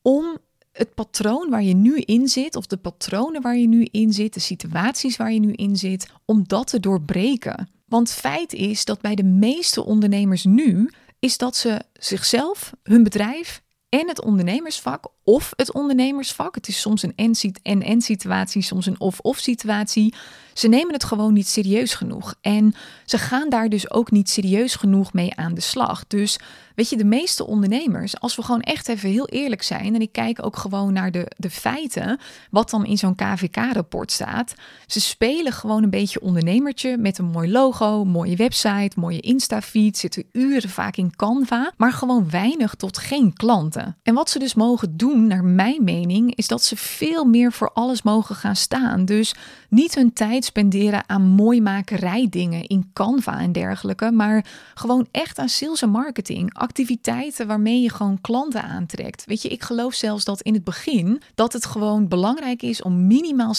om 0.02 0.38
het 0.72 0.94
patroon 0.94 1.50
waar 1.50 1.62
je 1.62 1.74
nu 1.74 1.98
in 1.98 2.28
zit, 2.28 2.56
of 2.56 2.66
de 2.66 2.76
patronen 2.76 3.42
waar 3.42 3.56
je 3.56 3.68
nu 3.68 3.88
in 3.90 4.12
zit, 4.12 4.34
de 4.34 4.40
situaties 4.40 5.16
waar 5.16 5.32
je 5.32 5.40
nu 5.40 5.52
in 5.52 5.76
zit, 5.76 6.10
om 6.24 6.44
dat 6.46 6.66
te 6.66 6.80
doorbreken. 6.80 7.68
Want 7.86 8.12
feit 8.12 8.52
is 8.52 8.84
dat 8.84 9.00
bij 9.00 9.14
de 9.14 9.24
meeste 9.24 9.84
ondernemers 9.84 10.44
nu, 10.44 10.90
is 11.18 11.38
dat 11.38 11.56
ze 11.56 11.80
zichzelf, 11.92 12.72
hun 12.82 13.02
bedrijf 13.02 13.62
en 13.88 14.08
het 14.08 14.20
ondernemersvak 14.20 15.06
of 15.26 15.52
het 15.56 15.72
ondernemersvak. 15.72 16.54
Het 16.54 16.68
is 16.68 16.80
soms 16.80 17.02
een 17.02 17.34
en-en 17.62 18.00
situatie, 18.00 18.62
soms 18.62 18.86
een 18.86 19.00
of-of 19.00 19.38
situatie. 19.38 20.14
Ze 20.52 20.68
nemen 20.68 20.92
het 20.92 21.04
gewoon 21.04 21.32
niet 21.32 21.48
serieus 21.48 21.94
genoeg. 21.94 22.34
En 22.40 22.74
ze 23.04 23.18
gaan 23.18 23.48
daar 23.48 23.68
dus 23.68 23.90
ook 23.90 24.10
niet 24.10 24.30
serieus 24.30 24.74
genoeg 24.74 25.12
mee 25.12 25.34
aan 25.34 25.54
de 25.54 25.60
slag. 25.60 26.06
Dus 26.06 26.38
weet 26.74 26.88
je, 26.90 26.96
de 26.96 27.04
meeste 27.04 27.46
ondernemers, 27.46 28.20
als 28.20 28.36
we 28.36 28.42
gewoon 28.42 28.60
echt 28.60 28.88
even 28.88 29.10
heel 29.10 29.28
eerlijk 29.28 29.62
zijn, 29.62 29.94
en 29.94 30.00
ik 30.00 30.12
kijk 30.12 30.44
ook 30.44 30.56
gewoon 30.56 30.92
naar 30.92 31.10
de, 31.10 31.32
de 31.36 31.50
feiten, 31.50 32.20
wat 32.50 32.70
dan 32.70 32.86
in 32.86 32.98
zo'n 32.98 33.14
KVK-rapport 33.14 34.12
staat. 34.12 34.54
Ze 34.86 35.00
spelen 35.00 35.52
gewoon 35.52 35.82
een 35.82 35.90
beetje 35.90 36.20
ondernemertje 36.20 36.96
met 36.96 37.18
een 37.18 37.30
mooi 37.30 37.50
logo, 37.50 38.04
mooie 38.04 38.36
website, 38.36 39.00
mooie 39.00 39.20
Insta-feed, 39.20 39.98
zitten 39.98 40.24
uren 40.32 40.70
vaak 40.70 40.96
in 40.96 41.16
Canva, 41.16 41.72
maar 41.76 41.92
gewoon 41.92 42.30
weinig 42.30 42.74
tot 42.74 42.98
geen 42.98 43.32
klanten. 43.32 43.96
En 44.02 44.14
wat 44.14 44.30
ze 44.30 44.38
dus 44.38 44.54
mogen 44.54 44.96
doen 44.96 45.15
naar 45.16 45.44
mijn 45.44 45.84
mening, 45.84 46.34
is 46.34 46.48
dat 46.48 46.62
ze 46.62 46.76
veel 46.76 47.24
meer 47.24 47.52
voor 47.52 47.70
alles 47.72 48.02
mogen 48.02 48.34
gaan 48.34 48.56
staan. 48.56 49.04
Dus 49.04 49.34
niet 49.68 49.94
hun 49.94 50.12
tijd 50.12 50.44
spenderen 50.44 51.08
aan 51.08 51.22
mooimakerijdingen 51.22 52.66
in 52.66 52.90
Canva 52.92 53.38
en 53.38 53.52
dergelijke, 53.52 54.10
maar 54.10 54.44
gewoon 54.74 55.06
echt 55.10 55.38
aan 55.38 55.48
sales 55.48 55.82
en 55.82 55.90
marketing. 55.90 56.54
Activiteiten 56.54 57.46
waarmee 57.46 57.80
je 57.80 57.90
gewoon 57.90 58.20
klanten 58.20 58.62
aantrekt. 58.62 59.24
Weet 59.24 59.42
je, 59.42 59.48
ik 59.48 59.62
geloof 59.62 59.94
zelfs 59.94 60.24
dat 60.24 60.40
in 60.40 60.54
het 60.54 60.64
begin 60.64 61.22
dat 61.34 61.52
het 61.52 61.66
gewoon 61.66 62.08
belangrijk 62.08 62.62
is 62.62 62.82
om 62.82 63.06
minimaal 63.06 63.54
60% 63.54 63.58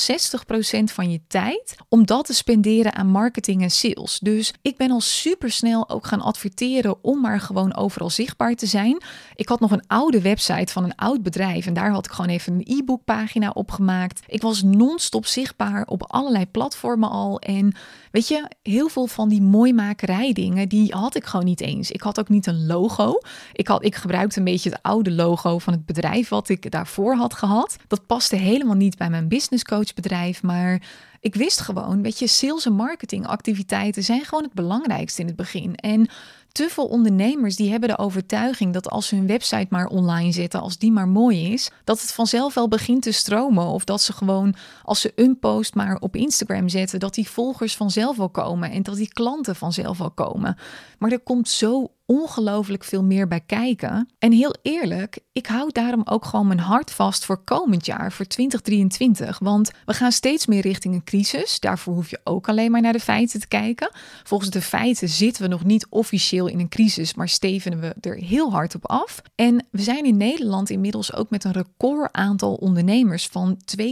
van 0.84 1.12
je 1.12 1.22
tijd 1.28 1.76
om 1.90 2.06
dat 2.06 2.26
te 2.26 2.34
spenderen 2.34 2.94
aan 2.94 3.08
marketing 3.08 3.62
en 3.62 3.72
sales. 3.72 4.20
Dus 4.20 4.54
ik 4.62 4.78
ben 4.78 4.92
al 4.92 5.02
super 5.02 5.52
snel 5.52 5.90
ook 5.90 6.08
gaan 6.08 6.22
adverteren 6.22 7.04
om 7.04 7.22
maar 7.22 7.40
gewoon 7.40 7.76
overal 7.76 8.10
zichtbaar 8.10 8.56
te 8.56 8.66
zijn. 8.66 9.02
Ik 9.36 9.50
had 9.50 9.60
nog 9.60 9.72
een 9.72 9.88
oude 9.88 10.22
website 10.22 10.74
van 10.74 10.84
een 10.84 10.96
oud 10.96 11.24
bedrijf 11.24 11.46
en 11.56 11.74
daar 11.74 11.92
had 11.92 12.06
ik 12.06 12.12
gewoon 12.12 12.32
even 12.32 12.54
een 12.54 12.78
e-book 12.78 13.04
pagina 13.04 13.50
opgemaakt. 13.50 14.22
Ik 14.28 14.42
was 14.42 14.64
non-stop 14.64 15.26
zichtbaar 15.26 15.86
op 15.86 16.04
allerlei 16.04 16.46
platformen 16.46 17.10
al. 17.10 17.40
En 17.40 17.76
weet 18.12 18.28
je, 18.28 18.50
heel 18.64 18.88
veel 18.88 19.08
van 19.08 19.30
die 19.30 19.42
mooimakerij 19.42 20.34
dingen, 20.34 20.70
die 20.70 20.94
had 20.94 21.16
ik 21.16 21.26
gewoon 21.26 21.46
niet 21.46 21.62
eens. 21.62 21.92
Ik 21.92 22.02
had 22.02 22.20
ook 22.20 22.30
niet 22.30 22.48
een 22.48 22.66
logo. 22.66 23.20
Ik, 23.54 23.68
had, 23.68 23.86
ik 23.86 23.96
gebruikte 23.96 24.40
een 24.40 24.46
beetje 24.46 24.70
het 24.70 24.82
oude 24.82 25.12
logo 25.12 25.60
van 25.60 25.74
het 25.74 25.86
bedrijf 25.86 26.30
wat 26.30 26.50
ik 26.50 26.72
daarvoor 26.72 27.16
had 27.16 27.34
gehad. 27.34 27.78
Dat 27.88 28.06
paste 28.06 28.36
helemaal 28.36 28.76
niet 28.76 28.98
bij 28.98 29.10
mijn 29.10 29.28
business 29.28 29.64
coach 29.64 29.94
bedrijf, 29.94 30.44
maar 30.44 30.82
ik 31.20 31.36
wist 31.36 31.60
gewoon, 31.60 32.02
weet 32.02 32.20
je, 32.20 32.28
sales 32.28 32.66
en 32.66 32.74
marketing 32.74 33.28
activiteiten 33.28 34.04
zijn 34.04 34.26
gewoon 34.26 34.44
het 34.44 34.54
belangrijkste 34.54 35.22
in 35.22 35.28
het 35.28 35.36
begin. 35.36 35.76
En 35.76 36.10
te 36.58 36.70
veel 36.70 36.86
ondernemers 36.86 37.56
die 37.56 37.70
hebben 37.72 37.90
de 37.90 37.98
overtuiging 37.98 38.74
dat 38.74 38.90
als 38.90 39.08
ze 39.08 39.16
hun 39.16 39.28
website 39.28 39.68
maar 39.70 39.86
online 39.86 40.32
zetten, 40.32 40.62
als 40.62 40.78
die 40.78 40.92
maar 40.92 41.08
mooi 41.08 41.54
is, 41.54 41.72
dat 41.84 42.02
het 42.02 42.14
vanzelf 42.14 42.54
wel 42.54 42.68
begint 42.68 43.02
te 43.02 43.12
stromen. 43.12 43.66
Of 43.66 43.84
dat 43.84 44.02
ze 44.02 44.14
gewoon, 44.14 44.56
als 44.84 45.02
ze 45.02 45.12
een 45.16 45.40
post 45.40 45.76
maar 45.76 45.98
op 46.00 46.16
Instagram 46.16 46.70
zetten, 46.70 47.00
dat 47.00 47.14
die 47.14 47.30
volgers 47.30 47.76
vanzelf 47.76 48.18
wel 48.18 48.30
komen 48.30 48.72
en 48.72 48.84
dat 48.84 48.96
die 48.96 49.08
klanten 49.08 49.56
vanzelf 49.56 49.98
wel 49.98 50.12
komen. 50.12 50.58
Maar 51.00 51.12
er 51.12 51.20
komt 51.20 51.50
zo 51.50 51.92
ongelooflijk 52.08 52.84
veel 52.84 53.04
meer 53.04 53.28
bij 53.28 53.42
kijken. 53.46 54.10
En 54.20 54.32
heel 54.32 54.56
eerlijk, 54.62 55.20
ik 55.32 55.46
hou 55.46 55.72
daarom 55.72 56.02
ook 56.06 56.26
gewoon 56.26 56.48
mijn 56.48 56.60
hart 56.60 56.92
vast 56.92 57.26
voor 57.26 57.44
komend 57.44 57.86
jaar, 57.86 58.12
voor 58.12 58.26
2023. 58.26 59.40
Want 59.40 59.72
we 59.86 59.94
gaan 59.94 60.12
steeds 60.12 60.46
meer 60.46 60.62
richting 60.62 60.94
een 60.94 61.04
crisis. 61.04 61.60
Daarvoor 61.60 61.94
hoef 61.94 62.10
je 62.10 62.20
ook 62.24 62.50
alleen 62.50 62.72
maar 62.72 62.82
naar 62.82 62.94
de 62.94 63.00
feiten 63.00 63.40
te 63.40 63.48
kijken. 63.48 63.90
Volgens 64.24 64.50
de 64.50 64.62
feiten 64.62 65.10
zitten 65.10 65.44
we 65.44 65.50
nog 65.50 65.64
niet 65.64 65.88
officieel 65.90 66.48
in 66.48 66.60
een 66.60 66.70
crisis, 66.70 67.14
maar 67.14 67.30
stevenen 67.30 67.80
we 67.80 67.96
er 68.02 68.16
heel 68.16 68.52
hard 68.52 68.76
op 68.76 68.86
af. 68.86 69.22
En 69.36 69.66
we 69.72 69.82
zijn 69.82 70.06
in 70.06 70.18
Nederland 70.18 70.70
inmiddels 70.70 71.14
ook 71.14 71.30
met 71.30 71.44
een 71.44 71.52
record 71.52 72.14
aantal 72.14 72.54
ondernemers 72.54 73.28
van 73.28 73.58
2,3 73.78 73.86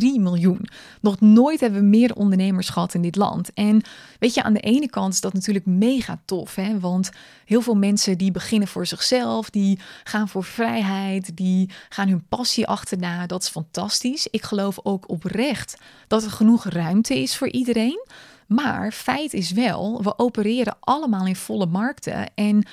miljoen. 0.00 0.68
Nog 1.00 1.20
nooit 1.20 1.60
hebben 1.60 1.80
we 1.80 1.86
meer 1.86 2.14
ondernemers 2.14 2.68
gehad 2.68 2.94
in 2.94 3.02
dit 3.02 3.16
land. 3.16 3.52
En 3.52 3.82
weet 4.18 4.34
je, 4.34 4.42
aan 4.42 4.54
de 4.54 4.60
ene 4.60 4.90
kant 4.90 5.12
is 5.12 5.20
dat 5.20 5.32
natuurlijk 5.32 5.66
mega 5.66 6.20
tof, 6.24 6.54
hè? 6.54 6.80
want 6.80 7.10
heel 7.54 7.62
veel 7.62 7.74
mensen 7.74 8.18
die 8.18 8.30
beginnen 8.30 8.68
voor 8.68 8.86
zichzelf, 8.86 9.50
die 9.50 9.78
gaan 10.04 10.28
voor 10.28 10.44
vrijheid, 10.44 11.36
die 11.36 11.70
gaan 11.88 12.08
hun 12.08 12.26
passie 12.28 12.66
achterna. 12.66 13.26
Dat 13.26 13.42
is 13.42 13.48
fantastisch. 13.48 14.28
Ik 14.30 14.42
geloof 14.42 14.78
ook 14.82 15.08
oprecht 15.08 15.76
dat 16.06 16.24
er 16.24 16.30
genoeg 16.30 16.64
ruimte 16.64 17.18
is 17.18 17.36
voor 17.36 17.50
iedereen. 17.50 18.06
Maar 18.46 18.92
feit 18.92 19.32
is 19.32 19.50
wel, 19.50 20.02
we 20.02 20.18
opereren 20.18 20.76
allemaal 20.80 21.26
in 21.26 21.36
volle 21.36 21.66
markten. 21.66 22.34
En 22.34 22.66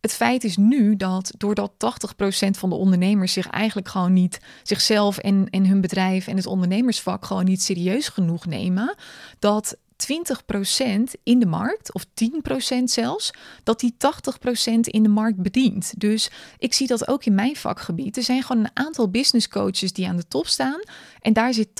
het 0.00 0.14
feit 0.14 0.44
is 0.44 0.56
nu 0.56 0.96
dat 0.96 1.32
doordat 1.36 1.72
80% 1.72 2.50
van 2.50 2.68
de 2.68 2.76
ondernemers 2.76 3.32
zich 3.32 3.46
eigenlijk 3.48 3.88
gewoon 3.88 4.12
niet 4.12 4.40
zichzelf 4.62 5.18
en, 5.18 5.46
en 5.50 5.66
hun 5.66 5.80
bedrijf 5.80 6.26
en 6.26 6.36
het 6.36 6.46
ondernemersvak 6.46 7.24
gewoon 7.24 7.44
niet 7.44 7.62
serieus 7.62 8.08
genoeg 8.08 8.46
nemen, 8.46 8.94
dat 9.38 9.76
20% 9.96 11.20
in 11.22 11.38
de 11.38 11.46
markt, 11.46 11.92
of 11.92 12.04
10% 12.04 12.84
zelfs, 12.84 13.30
dat 13.62 13.80
die 13.80 13.94
80% 14.68 14.80
in 14.80 15.02
de 15.02 15.08
markt 15.08 15.42
bedient. 15.42 15.92
Dus 15.98 16.30
ik 16.58 16.74
zie 16.74 16.86
dat 16.86 17.08
ook 17.08 17.24
in 17.24 17.34
mijn 17.34 17.56
vakgebied. 17.56 18.16
Er 18.16 18.22
zijn 18.22 18.42
gewoon 18.42 18.64
een 18.64 18.70
aantal 18.74 19.10
business 19.10 19.48
coaches 19.48 19.92
die 19.92 20.08
aan 20.08 20.16
de 20.16 20.28
top 20.28 20.46
staan. 20.46 20.80
En 21.20 21.32
daar 21.32 21.54
zit 21.54 21.68
80% 21.68 21.74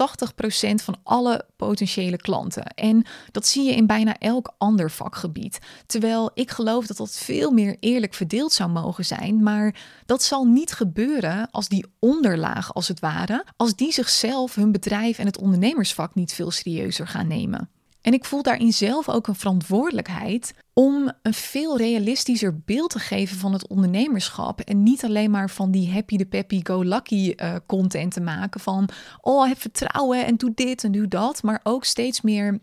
van 0.75 0.97
alle 1.03 1.45
potentiële 1.57 2.17
klanten. 2.17 2.65
En 2.65 3.05
dat 3.31 3.47
zie 3.47 3.65
je 3.65 3.75
in 3.75 3.87
bijna 3.87 4.19
elk 4.19 4.55
ander 4.59 4.91
vakgebied. 4.91 5.59
Terwijl 5.87 6.31
ik 6.35 6.51
geloof 6.51 6.87
dat 6.87 6.97
dat 6.97 7.19
veel 7.19 7.51
meer 7.51 7.77
eerlijk 7.81 8.15
verdeeld 8.15 8.53
zou 8.53 8.71
mogen 8.71 9.05
zijn. 9.05 9.43
Maar 9.43 9.75
dat 10.07 10.23
zal 10.23 10.45
niet 10.45 10.73
gebeuren 10.73 11.51
als 11.51 11.69
die 11.69 11.87
onderlaag, 11.99 12.75
als 12.75 12.89
het 12.89 13.01
ware, 13.01 13.45
als 13.57 13.75
die 13.75 13.93
zichzelf, 13.93 14.55
hun 14.55 14.73
bedrijf 14.73 15.19
en 15.19 15.27
het 15.27 15.39
ondernemersvak 15.39 16.15
niet 16.15 16.33
veel 16.33 16.51
serieuzer 16.51 17.07
gaan 17.07 17.29
nemen. 17.29 17.71
En 18.07 18.13
ik 18.13 18.25
voel 18.25 18.43
daarin 18.43 18.73
zelf 18.73 19.09
ook 19.09 19.27
een 19.27 19.35
verantwoordelijkheid 19.35 20.55
om 20.73 21.13
een 21.23 21.35
veel 21.35 21.77
realistischer 21.77 22.59
beeld 22.65 22.91
te 22.91 22.99
geven 22.99 23.37
van 23.37 23.53
het 23.53 23.69
ondernemerschap. 23.69 24.61
En 24.61 24.83
niet 24.83 25.05
alleen 25.05 25.31
maar 25.31 25.51
van 25.51 25.71
die 25.71 25.93
happy 25.93 26.17
the 26.17 26.25
peppy 26.25 26.61
go 26.63 26.83
lucky 26.83 27.35
uh, 27.37 27.55
content 27.67 28.13
te 28.13 28.21
maken 28.21 28.61
van 28.61 28.89
oh 29.21 29.47
heb 29.47 29.61
vertrouwen 29.61 30.27
en 30.27 30.37
doe 30.37 30.53
dit 30.55 30.85
en 30.85 30.93
doe 30.93 31.09
dat. 31.09 31.43
Maar 31.43 31.61
ook 31.63 31.85
steeds 31.85 32.21
meer 32.21 32.59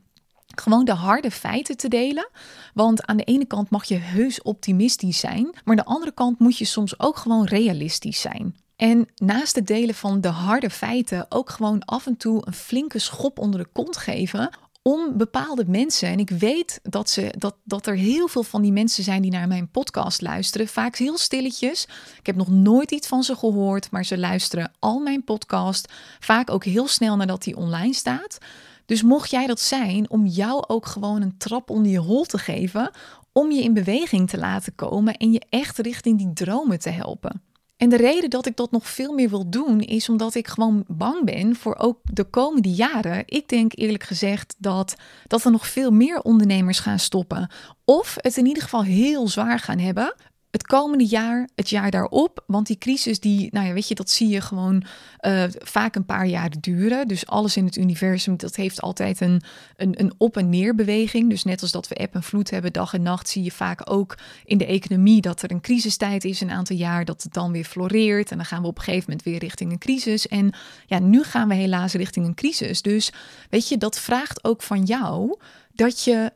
gewoon 0.47 0.85
de 0.85 0.93
harde 0.93 1.31
feiten 1.31 1.77
te 1.77 1.87
delen. 1.87 2.29
Want 2.73 3.05
aan 3.05 3.17
de 3.17 3.23
ene 3.23 3.45
kant 3.45 3.69
mag 3.69 3.85
je 3.85 3.97
heus 3.97 4.41
optimistisch 4.41 5.19
zijn, 5.19 5.43
maar 5.43 5.61
aan 5.63 5.75
de 5.75 5.85
andere 5.85 6.11
kant 6.11 6.39
moet 6.39 6.57
je 6.57 6.65
soms 6.65 6.99
ook 6.99 7.17
gewoon 7.17 7.45
realistisch 7.45 8.21
zijn. 8.21 8.55
En 8.75 9.07
naast 9.15 9.55
het 9.55 9.67
delen 9.67 9.95
van 9.95 10.21
de 10.21 10.27
harde 10.27 10.69
feiten 10.69 11.25
ook 11.29 11.49
gewoon 11.49 11.85
af 11.85 12.05
en 12.05 12.17
toe 12.17 12.41
een 12.45 12.53
flinke 12.53 12.99
schop 12.99 13.39
onder 13.39 13.59
de 13.59 13.69
kont 13.71 13.97
geven 13.97 14.49
om 14.83 15.17
bepaalde 15.17 15.65
mensen. 15.67 16.09
En 16.09 16.19
ik 16.19 16.29
weet 16.29 16.79
dat, 16.83 17.09
ze, 17.09 17.33
dat, 17.37 17.55
dat 17.63 17.87
er 17.87 17.95
heel 17.95 18.27
veel 18.27 18.43
van 18.43 18.61
die 18.61 18.71
mensen 18.71 19.03
zijn 19.03 19.21
die 19.21 19.31
naar 19.31 19.47
mijn 19.47 19.69
podcast 19.69 20.21
luisteren. 20.21 20.67
Vaak 20.67 20.95
heel 20.95 21.17
stilletjes. 21.17 21.87
Ik 22.19 22.25
heb 22.25 22.35
nog 22.35 22.49
nooit 22.49 22.91
iets 22.91 23.07
van 23.07 23.23
ze 23.23 23.35
gehoord, 23.35 23.91
maar 23.91 24.05
ze 24.05 24.17
luisteren 24.17 24.71
al 24.79 24.99
mijn 24.99 25.23
podcast. 25.23 25.91
Vaak 26.19 26.49
ook 26.49 26.63
heel 26.63 26.87
snel 26.87 27.15
nadat 27.15 27.43
die 27.43 27.57
online 27.57 27.93
staat. 27.93 28.37
Dus 28.85 29.03
mocht 29.03 29.29
jij 29.29 29.47
dat 29.47 29.59
zijn, 29.59 30.09
om 30.09 30.25
jou 30.25 30.63
ook 30.67 30.85
gewoon 30.85 31.21
een 31.21 31.37
trap 31.37 31.69
onder 31.69 31.91
je 31.91 31.99
hol 31.99 32.23
te 32.23 32.37
geven 32.37 32.91
om 33.33 33.51
je 33.51 33.63
in 33.63 33.73
beweging 33.73 34.29
te 34.29 34.37
laten 34.37 34.75
komen 34.75 35.13
en 35.17 35.31
je 35.31 35.41
echt 35.49 35.77
richting 35.77 36.17
die 36.17 36.33
dromen 36.33 36.79
te 36.79 36.89
helpen. 36.89 37.41
En 37.83 37.89
de 37.89 37.97
reden 37.97 38.29
dat 38.29 38.45
ik 38.45 38.55
dat 38.55 38.71
nog 38.71 38.87
veel 38.87 39.13
meer 39.13 39.29
wil 39.29 39.49
doen, 39.49 39.79
is 39.79 40.09
omdat 40.09 40.35
ik 40.35 40.47
gewoon 40.47 40.83
bang 40.87 41.25
ben 41.25 41.55
voor 41.55 41.75
ook 41.75 41.99
de 42.03 42.23
komende 42.23 42.69
jaren. 42.69 43.23
Ik 43.25 43.49
denk 43.49 43.71
eerlijk 43.75 44.03
gezegd 44.03 44.55
dat, 44.57 44.95
dat 45.27 45.43
er 45.43 45.51
nog 45.51 45.67
veel 45.67 45.91
meer 45.91 46.21
ondernemers 46.21 46.79
gaan 46.79 46.99
stoppen. 46.99 47.49
Of 47.85 48.15
het 48.17 48.37
in 48.37 48.45
ieder 48.45 48.63
geval 48.63 48.83
heel 48.83 49.27
zwaar 49.27 49.59
gaan 49.59 49.79
hebben 49.79 50.15
het 50.53 50.65
komende 50.65 51.05
jaar, 51.05 51.49
het 51.55 51.69
jaar 51.69 51.91
daarop. 51.91 52.43
Want 52.47 52.67
die 52.67 52.77
crisis, 52.77 53.19
die, 53.19 53.47
nou 53.51 53.67
ja, 53.67 53.73
weet 53.73 53.87
je, 53.87 53.95
dat 53.95 54.09
zie 54.09 54.27
je 54.27 54.41
gewoon 54.41 54.83
uh, 55.21 55.43
vaak 55.49 55.95
een 55.95 56.05
paar 56.05 56.27
jaar 56.27 56.49
duren. 56.59 57.07
Dus 57.07 57.27
alles 57.27 57.57
in 57.57 57.65
het 57.65 57.75
universum, 57.75 58.37
dat 58.37 58.55
heeft 58.55 58.81
altijd 58.81 59.21
een, 59.21 59.41
een, 59.75 59.99
een 59.99 60.13
op- 60.17 60.37
en 60.37 60.49
neerbeweging. 60.49 61.29
Dus 61.29 61.43
net 61.43 61.61
als 61.61 61.71
dat 61.71 61.87
we 61.87 61.95
eb 61.95 62.13
en 62.13 62.23
vloed 62.23 62.49
hebben, 62.49 62.73
dag 62.73 62.93
en 62.93 63.01
nacht, 63.01 63.29
zie 63.29 63.43
je 63.43 63.51
vaak 63.51 63.91
ook 63.91 64.17
in 64.45 64.57
de 64.57 64.65
economie 64.65 65.21
dat 65.21 65.41
er 65.41 65.51
een 65.51 65.61
crisistijd 65.61 66.23
is, 66.23 66.41
een 66.41 66.51
aantal 66.51 66.75
jaar, 66.75 67.05
dat 67.05 67.23
het 67.23 67.33
dan 67.33 67.51
weer 67.51 67.65
floreert. 67.65 68.31
En 68.31 68.37
dan 68.37 68.45
gaan 68.45 68.61
we 68.61 68.67
op 68.67 68.77
een 68.77 68.83
gegeven 68.83 69.09
moment 69.09 69.25
weer 69.27 69.39
richting 69.39 69.71
een 69.71 69.77
crisis. 69.77 70.27
En 70.27 70.53
ja, 70.85 70.99
nu 70.99 71.23
gaan 71.23 71.47
we 71.47 71.55
helaas 71.55 71.93
richting 71.93 72.25
een 72.25 72.35
crisis. 72.35 72.81
Dus 72.81 73.11
weet 73.49 73.67
je, 73.67 73.77
dat 73.77 73.99
vraagt 73.99 74.43
ook 74.43 74.61
van 74.61 74.83
jou 74.83 75.37
dat 75.71 76.03
je 76.03 76.31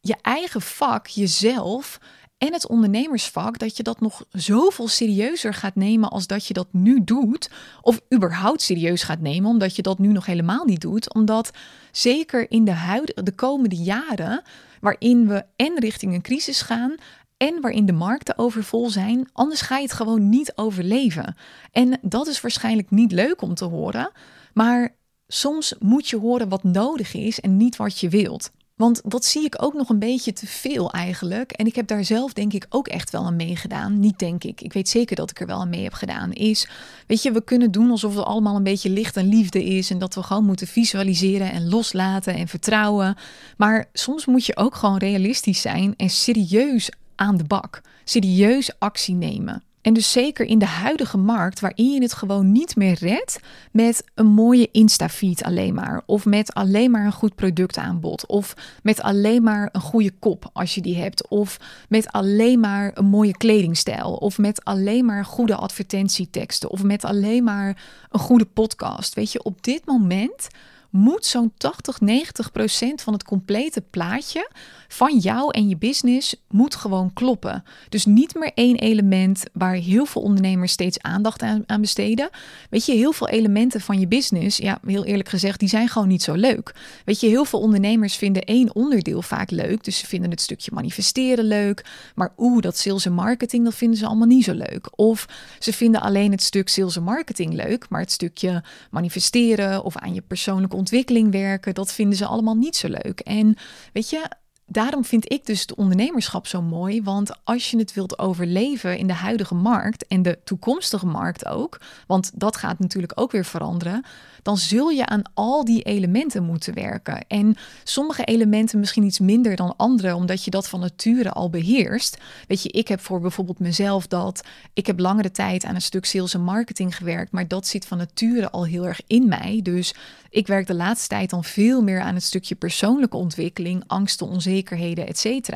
je 0.00 0.16
eigen 0.22 0.62
vak, 0.62 1.06
jezelf 1.06 1.98
en 2.38 2.52
het 2.52 2.68
ondernemersvak, 2.68 3.58
dat 3.58 3.76
je 3.76 3.82
dat 3.82 4.00
nog 4.00 4.24
zoveel 4.32 4.88
serieuzer 4.88 5.54
gaat 5.54 5.74
nemen 5.74 6.10
als 6.10 6.26
dat 6.26 6.46
je 6.46 6.54
dat 6.54 6.68
nu 6.70 7.04
doet. 7.04 7.50
Of 7.82 8.00
überhaupt 8.14 8.62
serieus 8.62 9.02
gaat 9.02 9.20
nemen, 9.20 9.50
omdat 9.50 9.76
je 9.76 9.82
dat 9.82 9.98
nu 9.98 10.08
nog 10.08 10.26
helemaal 10.26 10.64
niet 10.64 10.80
doet. 10.80 11.14
Omdat 11.14 11.50
zeker 11.92 12.50
in 12.50 12.64
de, 12.64 12.70
huidige, 12.70 13.22
de 13.22 13.34
komende 13.34 13.76
jaren, 13.76 14.42
waarin 14.80 15.28
we 15.28 15.44
en 15.56 15.78
richting 15.78 16.14
een 16.14 16.22
crisis 16.22 16.62
gaan, 16.62 16.94
en 17.36 17.60
waarin 17.60 17.86
de 17.86 17.92
markten 17.92 18.38
overvol 18.38 18.90
zijn, 18.90 19.28
anders 19.32 19.60
ga 19.60 19.76
je 19.76 19.82
het 19.82 19.92
gewoon 19.92 20.28
niet 20.28 20.52
overleven. 20.54 21.36
En 21.72 21.98
dat 22.02 22.26
is 22.26 22.40
waarschijnlijk 22.40 22.90
niet 22.90 23.12
leuk 23.12 23.42
om 23.42 23.54
te 23.54 23.64
horen, 23.64 24.10
maar 24.54 24.96
soms 25.26 25.74
moet 25.78 26.08
je 26.08 26.16
horen 26.16 26.48
wat 26.48 26.64
nodig 26.64 27.14
is 27.14 27.40
en 27.40 27.56
niet 27.56 27.76
wat 27.76 27.98
je 27.98 28.08
wilt. 28.08 28.50
Want 28.78 29.00
dat 29.04 29.24
zie 29.24 29.44
ik 29.44 29.62
ook 29.62 29.74
nog 29.74 29.88
een 29.88 29.98
beetje 29.98 30.32
te 30.32 30.46
veel 30.46 30.90
eigenlijk. 30.90 31.52
En 31.52 31.66
ik 31.66 31.74
heb 31.74 31.86
daar 31.86 32.04
zelf 32.04 32.32
denk 32.32 32.52
ik 32.52 32.66
ook 32.68 32.88
echt 32.88 33.10
wel 33.10 33.24
aan 33.24 33.36
meegedaan. 33.36 33.98
Niet 33.98 34.18
denk 34.18 34.44
ik, 34.44 34.60
ik 34.60 34.72
weet 34.72 34.88
zeker 34.88 35.16
dat 35.16 35.30
ik 35.30 35.40
er 35.40 35.46
wel 35.46 35.60
aan 35.60 35.68
mee 35.68 35.82
heb 35.82 35.92
gedaan. 35.92 36.32
Is, 36.32 36.68
weet 37.06 37.22
je, 37.22 37.32
we 37.32 37.44
kunnen 37.44 37.70
doen 37.70 37.90
alsof 37.90 38.14
het 38.14 38.24
allemaal 38.24 38.56
een 38.56 38.62
beetje 38.62 38.90
licht 38.90 39.16
en 39.16 39.28
liefde 39.28 39.64
is. 39.64 39.90
En 39.90 39.98
dat 39.98 40.14
we 40.14 40.22
gewoon 40.22 40.44
moeten 40.44 40.66
visualiseren 40.66 41.52
en 41.52 41.68
loslaten 41.68 42.34
en 42.34 42.48
vertrouwen. 42.48 43.16
Maar 43.56 43.88
soms 43.92 44.26
moet 44.26 44.46
je 44.46 44.56
ook 44.56 44.74
gewoon 44.74 44.98
realistisch 44.98 45.60
zijn 45.60 45.94
en 45.96 46.10
serieus 46.10 46.90
aan 47.14 47.36
de 47.36 47.44
bak. 47.44 47.80
Serieus 48.04 48.78
actie 48.78 49.14
nemen. 49.14 49.62
En 49.88 49.94
dus 49.94 50.12
zeker 50.12 50.46
in 50.46 50.58
de 50.58 50.66
huidige 50.66 51.16
markt, 51.16 51.60
waarin 51.60 51.92
je 51.92 52.02
het 52.02 52.12
gewoon 52.12 52.52
niet 52.52 52.76
meer 52.76 52.94
redt 52.94 53.40
met 53.72 54.04
een 54.14 54.26
mooie 54.26 54.68
Insta-feed 54.72 55.42
alleen 55.42 55.74
maar. 55.74 56.02
Of 56.06 56.24
met 56.24 56.54
alleen 56.54 56.90
maar 56.90 57.04
een 57.04 57.12
goed 57.12 57.34
productaanbod. 57.34 58.26
Of 58.26 58.54
met 58.82 59.02
alleen 59.02 59.42
maar 59.42 59.68
een 59.72 59.80
goede 59.80 60.10
kop 60.18 60.50
als 60.52 60.74
je 60.74 60.80
die 60.80 60.96
hebt. 60.96 61.28
Of 61.28 61.56
met 61.88 62.12
alleen 62.12 62.60
maar 62.60 62.90
een 62.94 63.06
mooie 63.06 63.36
kledingstijl. 63.36 64.14
Of 64.14 64.38
met 64.38 64.64
alleen 64.64 65.04
maar 65.04 65.24
goede 65.24 65.54
advertentieteksten. 65.54 66.70
Of 66.70 66.82
met 66.82 67.04
alleen 67.04 67.44
maar 67.44 67.82
een 68.10 68.20
goede 68.20 68.46
podcast. 68.46 69.14
Weet 69.14 69.32
je, 69.32 69.42
op 69.42 69.62
dit 69.62 69.86
moment 69.86 70.48
moet 70.90 71.26
zo'n 71.26 71.52
80, 71.56 72.00
90 72.00 72.52
procent 72.52 73.02
van 73.02 73.12
het 73.12 73.24
complete 73.24 73.80
plaatje 73.80 74.50
van 74.88 75.18
jou 75.18 75.50
en 75.50 75.68
je 75.68 75.76
business 75.76 76.36
moet 76.48 76.74
gewoon 76.74 77.12
kloppen. 77.12 77.64
Dus 77.88 78.04
niet 78.04 78.34
meer 78.34 78.50
één 78.54 78.76
element 78.76 79.44
waar 79.52 79.74
heel 79.74 80.04
veel 80.04 80.22
ondernemers 80.22 80.72
steeds 80.72 81.02
aandacht 81.02 81.42
aan, 81.42 81.62
aan 81.66 81.80
besteden. 81.80 82.30
Weet 82.70 82.86
je, 82.86 82.92
heel 82.92 83.12
veel 83.12 83.28
elementen 83.28 83.80
van 83.80 84.00
je 84.00 84.08
business, 84.08 84.56
ja, 84.56 84.78
heel 84.86 85.04
eerlijk 85.04 85.28
gezegd, 85.28 85.60
die 85.60 85.68
zijn 85.68 85.88
gewoon 85.88 86.08
niet 86.08 86.22
zo 86.22 86.34
leuk. 86.34 86.74
Weet 87.04 87.20
je, 87.20 87.26
heel 87.26 87.44
veel 87.44 87.60
ondernemers 87.60 88.16
vinden 88.16 88.44
één 88.44 88.74
onderdeel 88.74 89.22
vaak 89.22 89.50
leuk. 89.50 89.84
Dus 89.84 89.98
ze 89.98 90.06
vinden 90.06 90.30
het 90.30 90.40
stukje 90.40 90.70
manifesteren 90.74 91.44
leuk. 91.44 91.84
Maar 92.14 92.32
oeh, 92.36 92.62
dat 92.62 92.76
sales 92.76 93.06
en 93.06 93.12
marketing, 93.12 93.64
dat 93.64 93.74
vinden 93.74 93.98
ze 93.98 94.06
allemaal 94.06 94.26
niet 94.26 94.44
zo 94.44 94.54
leuk. 94.54 94.88
Of 94.98 95.26
ze 95.58 95.72
vinden 95.72 96.00
alleen 96.00 96.30
het 96.30 96.42
stuk 96.42 96.68
sales 96.68 96.96
en 96.96 97.02
marketing 97.02 97.52
leuk, 97.52 97.86
maar 97.88 98.00
het 98.00 98.12
stukje 98.12 98.62
manifesteren 98.90 99.84
of 99.84 99.96
aan 99.96 100.14
je 100.14 100.22
persoonlijke 100.26 100.76
ontwikkeling 100.78 101.30
werken, 101.32 101.74
dat 101.74 101.92
vinden 101.92 102.18
ze 102.18 102.26
allemaal 102.26 102.54
niet 102.54 102.76
zo 102.76 102.88
leuk. 102.88 103.20
En 103.20 103.56
weet 103.92 104.10
je, 104.10 104.28
daarom 104.66 105.04
vind 105.04 105.32
ik 105.32 105.46
dus 105.46 105.60
het 105.60 105.74
ondernemerschap 105.74 106.46
zo 106.46 106.62
mooi. 106.62 107.02
Want 107.02 107.30
als 107.44 107.70
je 107.70 107.78
het 107.78 107.94
wilt 107.94 108.18
overleven 108.18 108.98
in 108.98 109.06
de 109.06 109.12
huidige 109.12 109.54
markt 109.54 110.06
en 110.06 110.22
de 110.22 110.38
toekomstige 110.44 111.06
markt 111.06 111.46
ook, 111.46 111.80
want 112.06 112.30
dat 112.34 112.56
gaat 112.56 112.78
natuurlijk 112.78 113.12
ook 113.14 113.32
weer 113.32 113.44
veranderen, 113.44 114.04
dan 114.42 114.56
zul 114.56 114.88
je 114.88 115.06
aan 115.06 115.22
al 115.34 115.64
die 115.64 115.82
elementen 115.82 116.42
moeten 116.42 116.74
werken. 116.74 117.24
En 117.26 117.56
sommige 117.84 118.24
elementen 118.24 118.78
misschien 118.78 119.04
iets 119.04 119.18
minder 119.18 119.56
dan 119.56 119.74
andere, 119.76 120.14
omdat 120.14 120.44
je 120.44 120.50
dat 120.50 120.68
van 120.68 120.80
nature 120.80 121.30
al 121.30 121.50
beheerst. 121.50 122.18
Weet 122.46 122.62
je, 122.62 122.68
ik 122.68 122.88
heb 122.88 123.00
voor 123.00 123.20
bijvoorbeeld 123.20 123.58
mezelf 123.58 124.06
dat 124.06 124.44
ik 124.72 124.86
heb 124.86 124.98
langere 124.98 125.30
tijd 125.30 125.64
aan 125.64 125.74
een 125.74 125.82
stuk 125.82 126.04
sales 126.04 126.34
en 126.34 126.42
marketing 126.42 126.96
gewerkt, 126.96 127.32
maar 127.32 127.48
dat 127.48 127.66
zit 127.66 127.86
van 127.86 127.98
nature 127.98 128.50
al 128.50 128.66
heel 128.66 128.86
erg 128.86 129.00
in 129.06 129.28
mij. 129.28 129.60
Dus 129.62 129.94
ik 130.30 130.46
werk 130.46 130.66
de 130.66 130.74
laatste 130.74 131.08
tijd 131.08 131.30
dan 131.30 131.44
veel 131.44 131.82
meer 131.82 132.00
aan 132.00 132.14
het 132.14 132.22
stukje 132.22 132.54
persoonlijke 132.54 133.16
ontwikkeling, 133.16 133.84
angsten, 133.86 134.26
onzekerheden, 134.26 135.06
etc. 135.06 135.48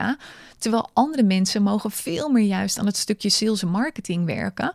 Terwijl 0.58 0.90
andere 0.92 1.22
mensen 1.22 1.62
mogen 1.62 1.90
veel 1.90 2.28
meer 2.28 2.44
juist 2.46 2.78
aan 2.78 2.86
het 2.86 2.96
stukje 2.96 3.30
sales 3.30 3.62
en 3.62 3.68
marketing 3.68 4.24
werken, 4.24 4.72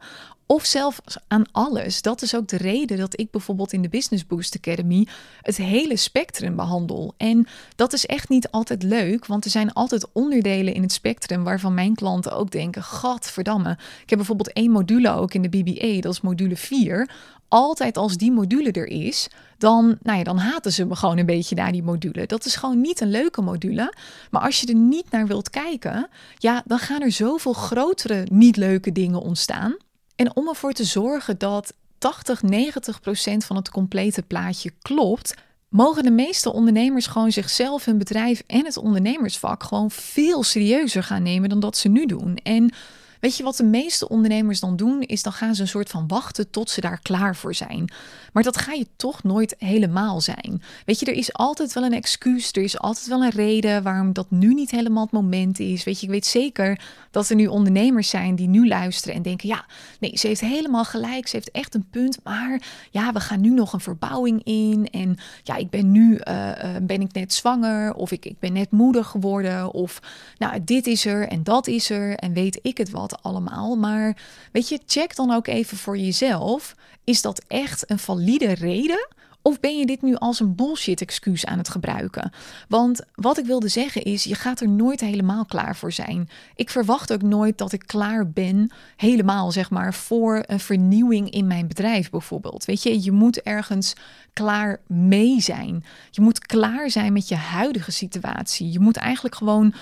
of 0.47 0.65
zelfs 0.65 1.17
aan 1.27 1.43
alles. 1.51 2.01
Dat 2.01 2.21
is 2.21 2.35
ook 2.35 2.47
de 2.47 2.57
reden 2.57 2.97
dat 2.97 3.19
ik 3.19 3.31
bijvoorbeeld 3.31 3.73
in 3.73 3.81
de 3.81 3.89
Business 3.89 4.27
Boost 4.27 4.55
Academy 4.55 5.07
het 5.41 5.57
hele 5.57 5.97
spectrum 5.97 6.55
behandel. 6.55 7.13
En 7.17 7.47
dat 7.75 7.93
is 7.93 8.05
echt 8.05 8.29
niet 8.29 8.51
altijd 8.51 8.83
leuk, 8.83 9.25
want 9.25 9.45
er 9.45 9.51
zijn 9.51 9.73
altijd 9.73 10.07
onderdelen 10.13 10.73
in 10.73 10.81
het 10.81 10.91
spectrum 10.91 11.43
waarvan 11.43 11.73
mijn 11.73 11.95
klanten 11.95 12.31
ook 12.31 12.51
denken: 12.51 12.83
Gadverdamme. 12.83 13.71
Ik 14.01 14.09
heb 14.09 14.17
bijvoorbeeld 14.17 14.53
één 14.53 14.71
module 14.71 15.09
ook 15.09 15.33
in 15.33 15.41
de 15.41 15.49
BBA, 15.49 16.01
dat 16.01 16.13
is 16.13 16.21
module 16.21 16.57
4 16.57 17.09
altijd 17.47 17.97
als 17.97 18.17
die 18.17 18.31
module 18.31 18.71
er 18.71 18.87
is, 18.87 19.27
dan, 19.57 19.97
nou 20.01 20.17
ja, 20.17 20.23
dan 20.23 20.37
haten 20.37 20.71
ze 20.73 20.85
me 20.85 20.95
gewoon 20.95 21.17
een 21.17 21.25
beetje 21.25 21.55
naar 21.55 21.71
die 21.71 21.83
module. 21.83 22.25
Dat 22.25 22.45
is 22.45 22.55
gewoon 22.55 22.81
niet 22.81 23.01
een 23.01 23.09
leuke 23.09 23.41
module. 23.41 23.93
Maar 24.31 24.41
als 24.41 24.59
je 24.59 24.67
er 24.67 24.75
niet 24.75 25.11
naar 25.11 25.27
wilt 25.27 25.49
kijken, 25.49 26.09
ja, 26.37 26.63
dan 26.65 26.79
gaan 26.79 27.01
er 27.01 27.11
zoveel 27.11 27.53
grotere 27.53 28.27
niet 28.31 28.57
leuke 28.57 28.91
dingen 28.91 29.21
ontstaan. 29.21 29.75
En 30.17 30.35
om 30.35 30.47
ervoor 30.47 30.73
te 30.73 30.83
zorgen 30.83 31.37
dat 31.37 31.73
80, 31.97 32.41
90 32.41 32.99
procent 32.99 33.45
van 33.45 33.55
het 33.55 33.69
complete 33.69 34.21
plaatje 34.21 34.71
klopt, 34.81 35.33
mogen 35.69 36.03
de 36.03 36.11
meeste 36.11 36.53
ondernemers 36.53 37.07
gewoon 37.07 37.31
zichzelf, 37.31 37.85
hun 37.85 37.97
bedrijf 37.97 38.43
en 38.47 38.65
het 38.65 38.77
ondernemersvak 38.77 39.63
gewoon 39.63 39.91
veel 39.91 40.43
serieuzer 40.43 41.03
gaan 41.03 41.23
nemen 41.23 41.49
dan 41.49 41.59
dat 41.59 41.77
ze 41.77 41.87
nu 41.87 42.05
doen. 42.05 42.37
En 42.43 42.73
Weet 43.19 43.37
je 43.37 43.43
wat 43.43 43.55
de 43.55 43.63
meeste 43.63 44.09
ondernemers 44.09 44.59
dan 44.59 44.75
doen? 44.75 45.01
Is 45.01 45.23
dan 45.23 45.33
gaan 45.33 45.55
ze 45.55 45.61
een 45.61 45.67
soort 45.67 45.89
van 45.89 46.07
wachten 46.07 46.49
tot 46.49 46.69
ze 46.69 46.81
daar 46.81 46.99
klaar 47.01 47.35
voor 47.35 47.55
zijn. 47.55 47.91
Maar 48.33 48.43
dat 48.43 48.57
ga 48.57 48.73
je 48.73 48.87
toch 48.95 49.23
nooit 49.23 49.55
helemaal 49.57 50.21
zijn. 50.21 50.61
Weet 50.85 50.99
je, 50.99 51.05
er 51.05 51.13
is 51.13 51.33
altijd 51.33 51.73
wel 51.73 51.83
een 51.83 51.93
excuus. 51.93 52.51
Er 52.51 52.63
is 52.63 52.79
altijd 52.79 53.07
wel 53.07 53.23
een 53.23 53.29
reden 53.29 53.83
waarom 53.83 54.13
dat 54.13 54.31
nu 54.31 54.53
niet 54.53 54.71
helemaal 54.71 55.03
het 55.03 55.11
moment 55.11 55.59
is. 55.59 55.83
Weet 55.83 55.99
je, 55.99 56.05
ik 56.05 56.11
weet 56.11 56.25
zeker 56.25 56.81
dat 57.11 57.29
er 57.29 57.35
nu 57.35 57.47
ondernemers 57.47 58.09
zijn 58.09 58.35
die 58.35 58.47
nu 58.47 58.67
luisteren 58.67 59.15
en 59.15 59.21
denken: 59.21 59.47
ja, 59.47 59.65
nee, 59.99 60.17
ze 60.17 60.27
heeft 60.27 60.41
helemaal 60.41 60.85
gelijk. 60.85 61.27
Ze 61.27 61.35
heeft 61.35 61.51
echt 61.51 61.75
een 61.75 61.87
punt. 61.91 62.19
Maar 62.23 62.61
ja, 62.91 63.11
we 63.11 63.19
gaan 63.19 63.41
nu 63.41 63.49
nog 63.49 63.73
een 63.73 63.79
verbouwing 63.79 64.43
in. 64.43 64.87
En 64.91 65.17
ja, 65.43 65.55
ik 65.55 65.69
ben 65.69 65.91
nu 65.91 66.13
uh, 66.13 66.51
ben 66.81 67.01
ik 67.01 67.13
net 67.13 67.33
zwanger. 67.33 67.93
Of 67.93 68.11
ik, 68.11 68.25
ik 68.25 68.39
ben 68.39 68.53
net 68.53 68.71
moeder 68.71 69.05
geworden. 69.05 69.73
Of 69.73 70.01
nou, 70.37 70.63
dit 70.63 70.87
is 70.87 71.05
er 71.05 71.27
en 71.27 71.43
dat 71.43 71.67
is 71.67 71.89
er. 71.89 72.15
En 72.15 72.33
weet 72.33 72.59
ik 72.61 72.77
het 72.77 72.89
wat 72.89 73.06
allemaal. 73.15 73.75
Maar 73.75 74.17
weet 74.51 74.69
je, 74.69 74.79
check 74.85 75.15
dan 75.15 75.31
ook 75.31 75.47
even 75.47 75.77
voor 75.77 75.97
jezelf. 75.97 76.75
Is 77.03 77.21
dat 77.21 77.43
echt 77.47 77.89
een 77.89 77.99
valide 77.99 78.53
reden? 78.53 79.07
Of 79.47 79.59
ben 79.59 79.77
je 79.77 79.85
dit 79.85 80.01
nu 80.01 80.15
als 80.15 80.39
een 80.39 80.55
bullshit 80.55 81.01
excuus 81.01 81.45
aan 81.45 81.57
het 81.57 81.69
gebruiken? 81.69 82.31
Want 82.67 83.01
wat 83.13 83.37
ik 83.37 83.45
wilde 83.45 83.67
zeggen 83.67 84.03
is, 84.03 84.23
je 84.23 84.35
gaat 84.35 84.59
er 84.59 84.69
nooit 84.69 84.99
helemaal 84.99 85.45
klaar 85.45 85.75
voor 85.75 85.91
zijn. 85.91 86.29
Ik 86.55 86.69
verwacht 86.69 87.13
ook 87.13 87.21
nooit 87.21 87.57
dat 87.57 87.71
ik 87.71 87.83
klaar 87.85 88.29
ben, 88.29 88.71
helemaal 88.95 89.51
zeg 89.51 89.69
maar, 89.69 89.93
voor 89.93 90.43
een 90.47 90.59
vernieuwing 90.59 91.29
in 91.29 91.47
mijn 91.47 91.67
bedrijf 91.67 92.09
bijvoorbeeld. 92.09 92.65
Weet 92.65 92.83
je, 92.83 93.03
je 93.03 93.11
moet 93.11 93.41
ergens 93.41 93.93
klaar 94.33 94.79
mee 94.87 95.41
zijn. 95.41 95.83
Je 96.11 96.21
moet 96.21 96.39
klaar 96.39 96.89
zijn 96.89 97.13
met 97.13 97.27
je 97.27 97.35
huidige 97.35 97.91
situatie. 97.91 98.71
Je 98.71 98.79
moet 98.79 98.97
eigenlijk 98.97 99.35
gewoon 99.35 99.73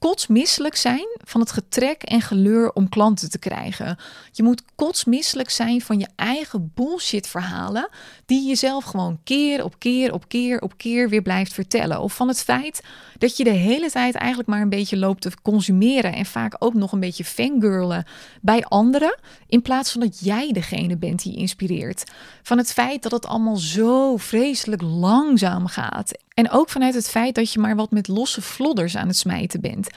kotsmisselijk 0.00 0.76
zijn 0.76 1.06
van 1.24 1.40
het 1.40 1.52
getrek 1.52 2.02
en 2.02 2.20
geleur 2.20 2.72
om 2.72 2.88
klanten 2.88 3.30
te 3.30 3.38
krijgen. 3.38 3.98
Je 4.32 4.42
moet 4.42 4.62
kotsmisselijk 4.74 5.50
zijn 5.50 5.80
van 5.80 5.98
je 5.98 6.08
eigen 6.16 6.72
bullshit 6.74 7.26
verhalen 7.26 7.88
die 8.26 8.42
je 8.42 8.48
jezelf 8.48 8.84
gewoon 8.84 9.18
keer 9.24 9.64
op 9.64 9.78
keer 9.78 10.12
op 10.12 10.28
keer 10.28 10.60
op 10.60 10.76
keer 10.76 11.08
weer 11.08 11.22
blijft 11.22 11.52
vertellen. 11.52 12.00
Of 12.00 12.14
van 12.14 12.28
het 12.28 12.42
feit 12.42 12.82
dat 13.18 13.36
je 13.36 13.44
de 13.44 13.50
hele 13.50 13.90
tijd 13.90 14.14
eigenlijk 14.14 14.48
maar 14.48 14.60
een 14.60 14.68
beetje 14.68 14.96
loopt 14.96 15.22
te 15.22 15.30
consumeren 15.42 16.12
en 16.12 16.26
vaak 16.26 16.56
ook 16.58 16.74
nog 16.74 16.92
een 16.92 17.00
beetje 17.00 17.24
fangirlen 17.24 18.04
bij 18.40 18.64
anderen 18.64 19.18
in 19.46 19.62
plaats 19.62 19.92
van 19.92 20.00
dat 20.00 20.20
jij 20.20 20.52
degene 20.52 20.96
bent 20.96 21.22
die 21.22 21.36
inspireert. 21.36 22.10
Van 22.42 22.58
het 22.58 22.72
feit 22.72 23.02
dat 23.02 23.12
het 23.12 23.26
allemaal 23.26 23.56
zo 23.56 24.16
vreselijk 24.16 24.82
langzaam 24.82 25.66
gaat. 25.66 26.12
En 26.40 26.50
ook 26.50 26.68
vanuit 26.68 26.94
het 26.94 27.08
feit 27.08 27.34
dat 27.34 27.52
je 27.52 27.58
maar 27.58 27.76
wat 27.76 27.90
met 27.90 28.08
losse 28.08 28.42
vlodders 28.42 28.96
aan 28.96 29.06
het 29.06 29.16
smijten 29.16 29.60
bent. 29.60 29.88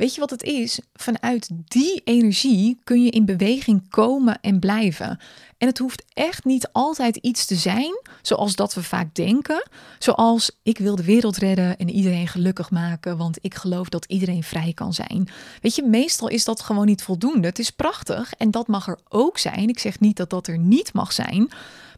Weet 0.00 0.14
je 0.14 0.20
wat 0.20 0.30
het 0.30 0.42
is? 0.42 0.80
Vanuit 0.92 1.50
die 1.64 2.00
energie 2.04 2.80
kun 2.84 3.04
je 3.04 3.10
in 3.10 3.24
beweging 3.24 3.88
komen 3.88 4.40
en 4.40 4.58
blijven. 4.58 5.18
En 5.58 5.66
het 5.66 5.78
hoeft 5.78 6.04
echt 6.12 6.44
niet 6.44 6.68
altijd 6.72 7.16
iets 7.16 7.46
te 7.46 7.54
zijn 7.54 8.00
zoals 8.22 8.56
dat 8.56 8.74
we 8.74 8.82
vaak 8.82 9.14
denken. 9.14 9.68
Zoals 9.98 10.58
ik 10.62 10.78
wil 10.78 10.96
de 10.96 11.04
wereld 11.04 11.36
redden 11.36 11.76
en 11.76 11.90
iedereen 11.90 12.28
gelukkig 12.28 12.70
maken, 12.70 13.16
want 13.16 13.38
ik 13.40 13.54
geloof 13.54 13.88
dat 13.88 14.04
iedereen 14.04 14.42
vrij 14.42 14.72
kan 14.72 14.92
zijn. 14.92 15.28
Weet 15.60 15.74
je, 15.74 15.82
meestal 15.82 16.28
is 16.28 16.44
dat 16.44 16.60
gewoon 16.60 16.86
niet 16.86 17.02
voldoende. 17.02 17.48
Het 17.48 17.58
is 17.58 17.70
prachtig 17.70 18.32
en 18.32 18.50
dat 18.50 18.66
mag 18.66 18.88
er 18.88 18.98
ook 19.08 19.38
zijn. 19.38 19.68
Ik 19.68 19.78
zeg 19.78 20.00
niet 20.00 20.16
dat 20.16 20.30
dat 20.30 20.46
er 20.46 20.58
niet 20.58 20.92
mag 20.92 21.12
zijn. 21.12 21.50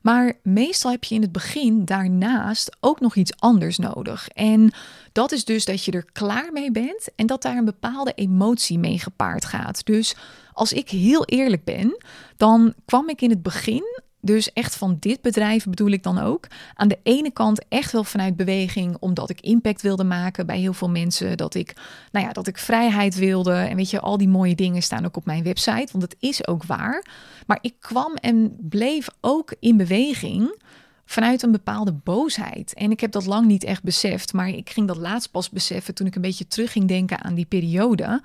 Maar 0.03 0.33
meestal 0.43 0.91
heb 0.91 1.05
je 1.05 1.15
in 1.15 1.23
het 1.23 1.33
begin 1.33 1.85
daarnaast 1.85 2.77
ook 2.81 3.01
nog 3.01 3.15
iets 3.15 3.33
anders 3.39 3.79
nodig. 3.79 4.29
En 4.29 4.73
dat 5.13 5.33
is 5.33 5.45
dus 5.45 5.65
dat 5.65 5.85
je 5.85 5.93
er 5.93 6.07
klaar 6.13 6.53
mee 6.53 6.71
bent 6.71 7.09
en 7.17 7.27
dat 7.27 7.43
daar 7.43 7.57
een 7.57 7.65
bepaalde 7.65 8.13
emotie 8.15 8.79
mee 8.79 8.99
gepaard 8.99 9.45
gaat. 9.45 9.87
Dus 9.87 10.17
als 10.53 10.73
ik 10.73 10.89
heel 10.89 11.25
eerlijk 11.25 11.65
ben, 11.65 11.97
dan 12.37 12.75
kwam 12.85 13.09
ik 13.09 13.21
in 13.21 13.31
het 13.31 13.43
begin 13.43 14.03
dus 14.25 14.53
echt 14.53 14.77
van 14.77 14.97
dit 15.01 15.21
bedrijf 15.21 15.65
bedoel 15.65 15.91
ik 15.91 16.03
dan 16.03 16.19
ook. 16.19 16.47
Aan 16.75 16.89
de 16.89 16.99
ene 17.03 17.31
kant 17.31 17.69
echt 17.69 17.93
wel 17.93 18.05
vanuit 18.05 18.37
beweging, 18.37 18.97
omdat 19.01 19.31
ik 19.31 19.41
impact 19.41 19.83
wilde 19.83 20.05
maken 20.05 20.47
bij 20.47 20.59
heel 20.59 20.73
veel 20.73 20.91
mensen. 20.91 21.37
Dat 21.37 21.55
ik, 21.55 21.77
nou 22.13 22.27
ja, 22.27 22.33
dat 22.33 22.47
ik 22.47 22.59
vrijheid 22.59 23.15
wilde. 23.15 23.53
En 23.53 23.77
weet 23.77 23.91
je, 23.91 24.01
al 24.01 24.19
die 24.19 24.29
mooie 24.29 24.55
dingen 24.55 24.83
staan 24.83 25.05
ook 25.05 25.17
op 25.17 25.25
mijn 25.25 25.43
website, 25.43 25.89
want 25.93 26.03
het 26.03 26.17
is 26.19 26.47
ook 26.47 26.65
waar. 26.65 27.07
Maar 27.47 27.59
ik 27.61 27.75
kwam 27.81 28.15
en 28.15 28.57
bleef 28.61 29.09
ook 29.21 29.55
in 29.61 29.77
beweging 29.77 30.63
vanuit 31.05 31.43
een 31.43 31.53
bepaalde 31.53 31.93
boosheid. 31.93 32.75
En 32.75 32.91
ik 32.91 33.01
heb 33.01 33.13
dat 33.13 33.27
lang 33.27 33.47
niet 33.47 33.65
echt 33.65 33.83
beseft, 33.83 34.33
maar 34.33 34.49
ik 34.49 34.71
ging 34.71 34.87
dat 34.87 34.97
laatst 34.97 35.31
pas 35.31 35.51
beseffen 35.51 35.95
toen 35.95 36.07
ik 36.07 36.15
een 36.15 36.23
beetje 36.23 36.47
terug 36.47 36.73
ging 36.73 36.89
denken 36.89 37.25
aan 37.25 37.35
die 37.35 37.45
periode. 37.45 38.23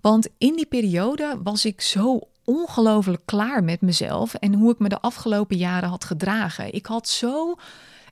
Want 0.00 0.28
in 0.38 0.56
die 0.56 0.66
periode 0.66 1.38
was 1.42 1.64
ik 1.64 1.80
zo 1.80 2.20
ongelooflijk 2.44 3.22
klaar 3.24 3.64
met 3.64 3.80
mezelf 3.80 4.34
en 4.34 4.54
hoe 4.54 4.72
ik 4.72 4.78
me 4.78 4.88
de 4.88 5.00
afgelopen 5.00 5.56
jaren 5.56 5.88
had 5.88 6.04
gedragen. 6.04 6.74
Ik 6.74 6.86
had 6.86 7.08
zo. 7.08 7.54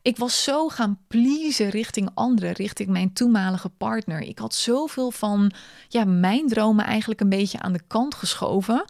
Ik 0.03 0.17
was 0.17 0.43
zo 0.43 0.69
gaan 0.69 0.99
pleasen 1.09 1.69
richting 1.69 2.11
anderen, 2.15 2.53
richting 2.53 2.89
mijn 2.89 3.13
toenmalige 3.13 3.69
partner. 3.69 4.21
Ik 4.21 4.39
had 4.39 4.55
zoveel 4.55 5.11
van 5.11 5.53
ja, 5.89 6.05
mijn 6.05 6.49
dromen 6.49 6.85
eigenlijk 6.85 7.21
een 7.21 7.29
beetje 7.29 7.61
aan 7.61 7.73
de 7.73 7.83
kant 7.87 8.15
geschoven 8.15 8.85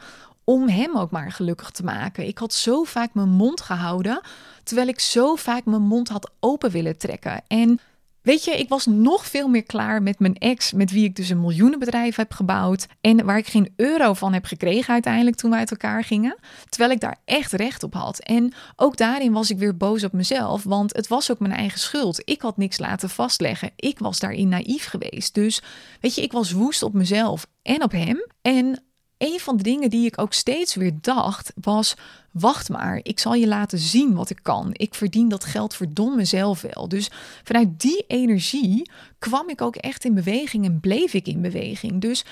om 0.45 0.69
hem 0.69 0.97
ook 0.97 1.11
maar 1.11 1.33
gelukkig 1.33 1.71
te 1.71 1.85
maken. 1.85 2.27
Ik 2.27 2.39
had 2.39 2.55
zo 2.55 2.85
vaak 2.85 3.15
mijn 3.15 3.29
mond 3.29 3.61
gehouden, 3.61 4.21
terwijl 4.69 4.89
ik 4.89 5.01
zo 5.01 5.35
vaak 5.35 5.65
mijn 5.65 5.83
mond 5.83 6.09
had 6.09 6.31
open 6.41 6.71
willen 6.71 6.99
trekken. 6.99 7.43
En 7.47 7.81
Weet 8.29 8.45
je, 8.45 8.51
ik 8.51 8.69
was 8.69 8.87
nog 8.87 9.27
veel 9.27 9.49
meer 9.49 9.63
klaar 9.63 10.03
met 10.03 10.19
mijn 10.19 10.35
ex, 10.35 10.73
met 10.73 10.91
wie 10.91 11.05
ik 11.05 11.17
dus 11.17 11.29
een 11.29 11.41
miljoenenbedrijf 11.41 12.17
heb 12.17 12.33
gebouwd. 12.33 12.87
En 13.01 13.25
waar 13.25 13.39
ik 13.39 13.47
geen 13.47 13.73
euro 13.77 14.15
van 14.15 14.33
heb 14.33 14.45
gekregen 14.45 14.93
uiteindelijk 14.93 15.37
toen 15.37 15.51
we 15.51 15.57
uit 15.57 15.71
elkaar 15.71 16.05
gingen. 16.05 16.37
Terwijl 16.69 16.91
ik 16.93 17.01
daar 17.01 17.17
echt 17.25 17.53
recht 17.53 17.83
op 17.83 17.95
had. 17.95 18.19
En 18.19 18.53
ook 18.77 18.97
daarin 18.97 19.33
was 19.33 19.51
ik 19.51 19.59
weer 19.59 19.77
boos 19.77 20.05
op 20.05 20.13
mezelf, 20.13 20.63
want 20.63 20.97
het 20.97 21.09
was 21.09 21.31
ook 21.31 21.39
mijn 21.39 21.53
eigen 21.53 21.79
schuld. 21.79 22.23
Ik 22.25 22.41
had 22.41 22.57
niks 22.57 22.79
laten 22.79 23.11
vastleggen. 23.11 23.71
Ik 23.77 23.99
was 23.99 24.19
daarin 24.19 24.49
naïef 24.49 24.87
geweest. 24.87 25.35
Dus 25.35 25.63
weet 26.01 26.15
je, 26.15 26.23
ik 26.23 26.33
was 26.33 26.53
woest 26.53 26.83
op 26.83 26.93
mezelf 26.93 27.47
en 27.63 27.83
op 27.83 27.93
hem. 27.93 28.27
En 28.43 28.83
een 29.19 29.41
van 29.41 29.57
de 29.57 29.63
dingen 29.63 29.91
die 29.91 30.07
ik 30.07 30.21
ook 30.21 30.33
steeds 30.33 30.75
weer 30.75 30.93
dacht 31.01 31.53
was: 31.61 31.95
wacht 32.39 32.69
maar, 32.69 33.01
ik 33.03 33.19
zal 33.19 33.35
je 33.35 33.47
laten 33.47 33.79
zien 33.79 34.15
wat 34.15 34.31
ik 34.31 34.39
kan. 34.43 34.71
Ik 34.73 34.95
verdien 34.95 35.29
dat 35.29 35.45
geld 35.45 35.75
verdom 35.75 36.17
mezelf 36.17 36.61
wel. 36.61 36.89
Dus 36.89 37.11
vanuit 37.45 37.81
die 37.81 38.05
energie 38.07 38.91
kwam 39.19 39.49
ik 39.49 39.61
ook 39.61 39.77
echt 39.77 40.05
in 40.05 40.15
beweging 40.15 40.65
en 40.65 40.81
bleef 40.81 41.15
ik 41.15 41.27
in 41.27 41.41
beweging. 41.41 42.01
Dus 42.01 42.25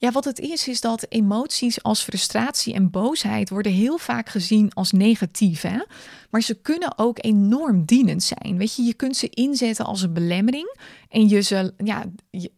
ja, 0.00 0.10
wat 0.10 0.24
het 0.24 0.38
is, 0.38 0.68
is 0.68 0.80
dat 0.80 1.06
emoties 1.08 1.82
als 1.82 2.02
frustratie 2.02 2.74
en 2.74 2.90
boosheid 2.90 3.50
worden 3.50 3.72
heel 3.72 3.98
vaak 3.98 4.28
gezien 4.28 4.74
als 4.74 4.92
negatief. 4.92 5.62
Hè? 5.62 5.78
Maar 6.30 6.40
ze 6.40 6.54
kunnen 6.54 6.98
ook 6.98 7.24
enorm 7.24 7.84
dienend 7.84 8.22
zijn. 8.22 8.56
Weet 8.56 8.76
je, 8.76 8.82
je 8.82 8.94
kunt 8.94 9.16
ze 9.16 9.28
inzetten 9.30 9.84
als 9.84 10.02
een 10.02 10.12
belemmering 10.12 10.76
en 11.10 11.28
je 11.28 11.40
ze, 11.40 11.72
ja, 11.84 12.04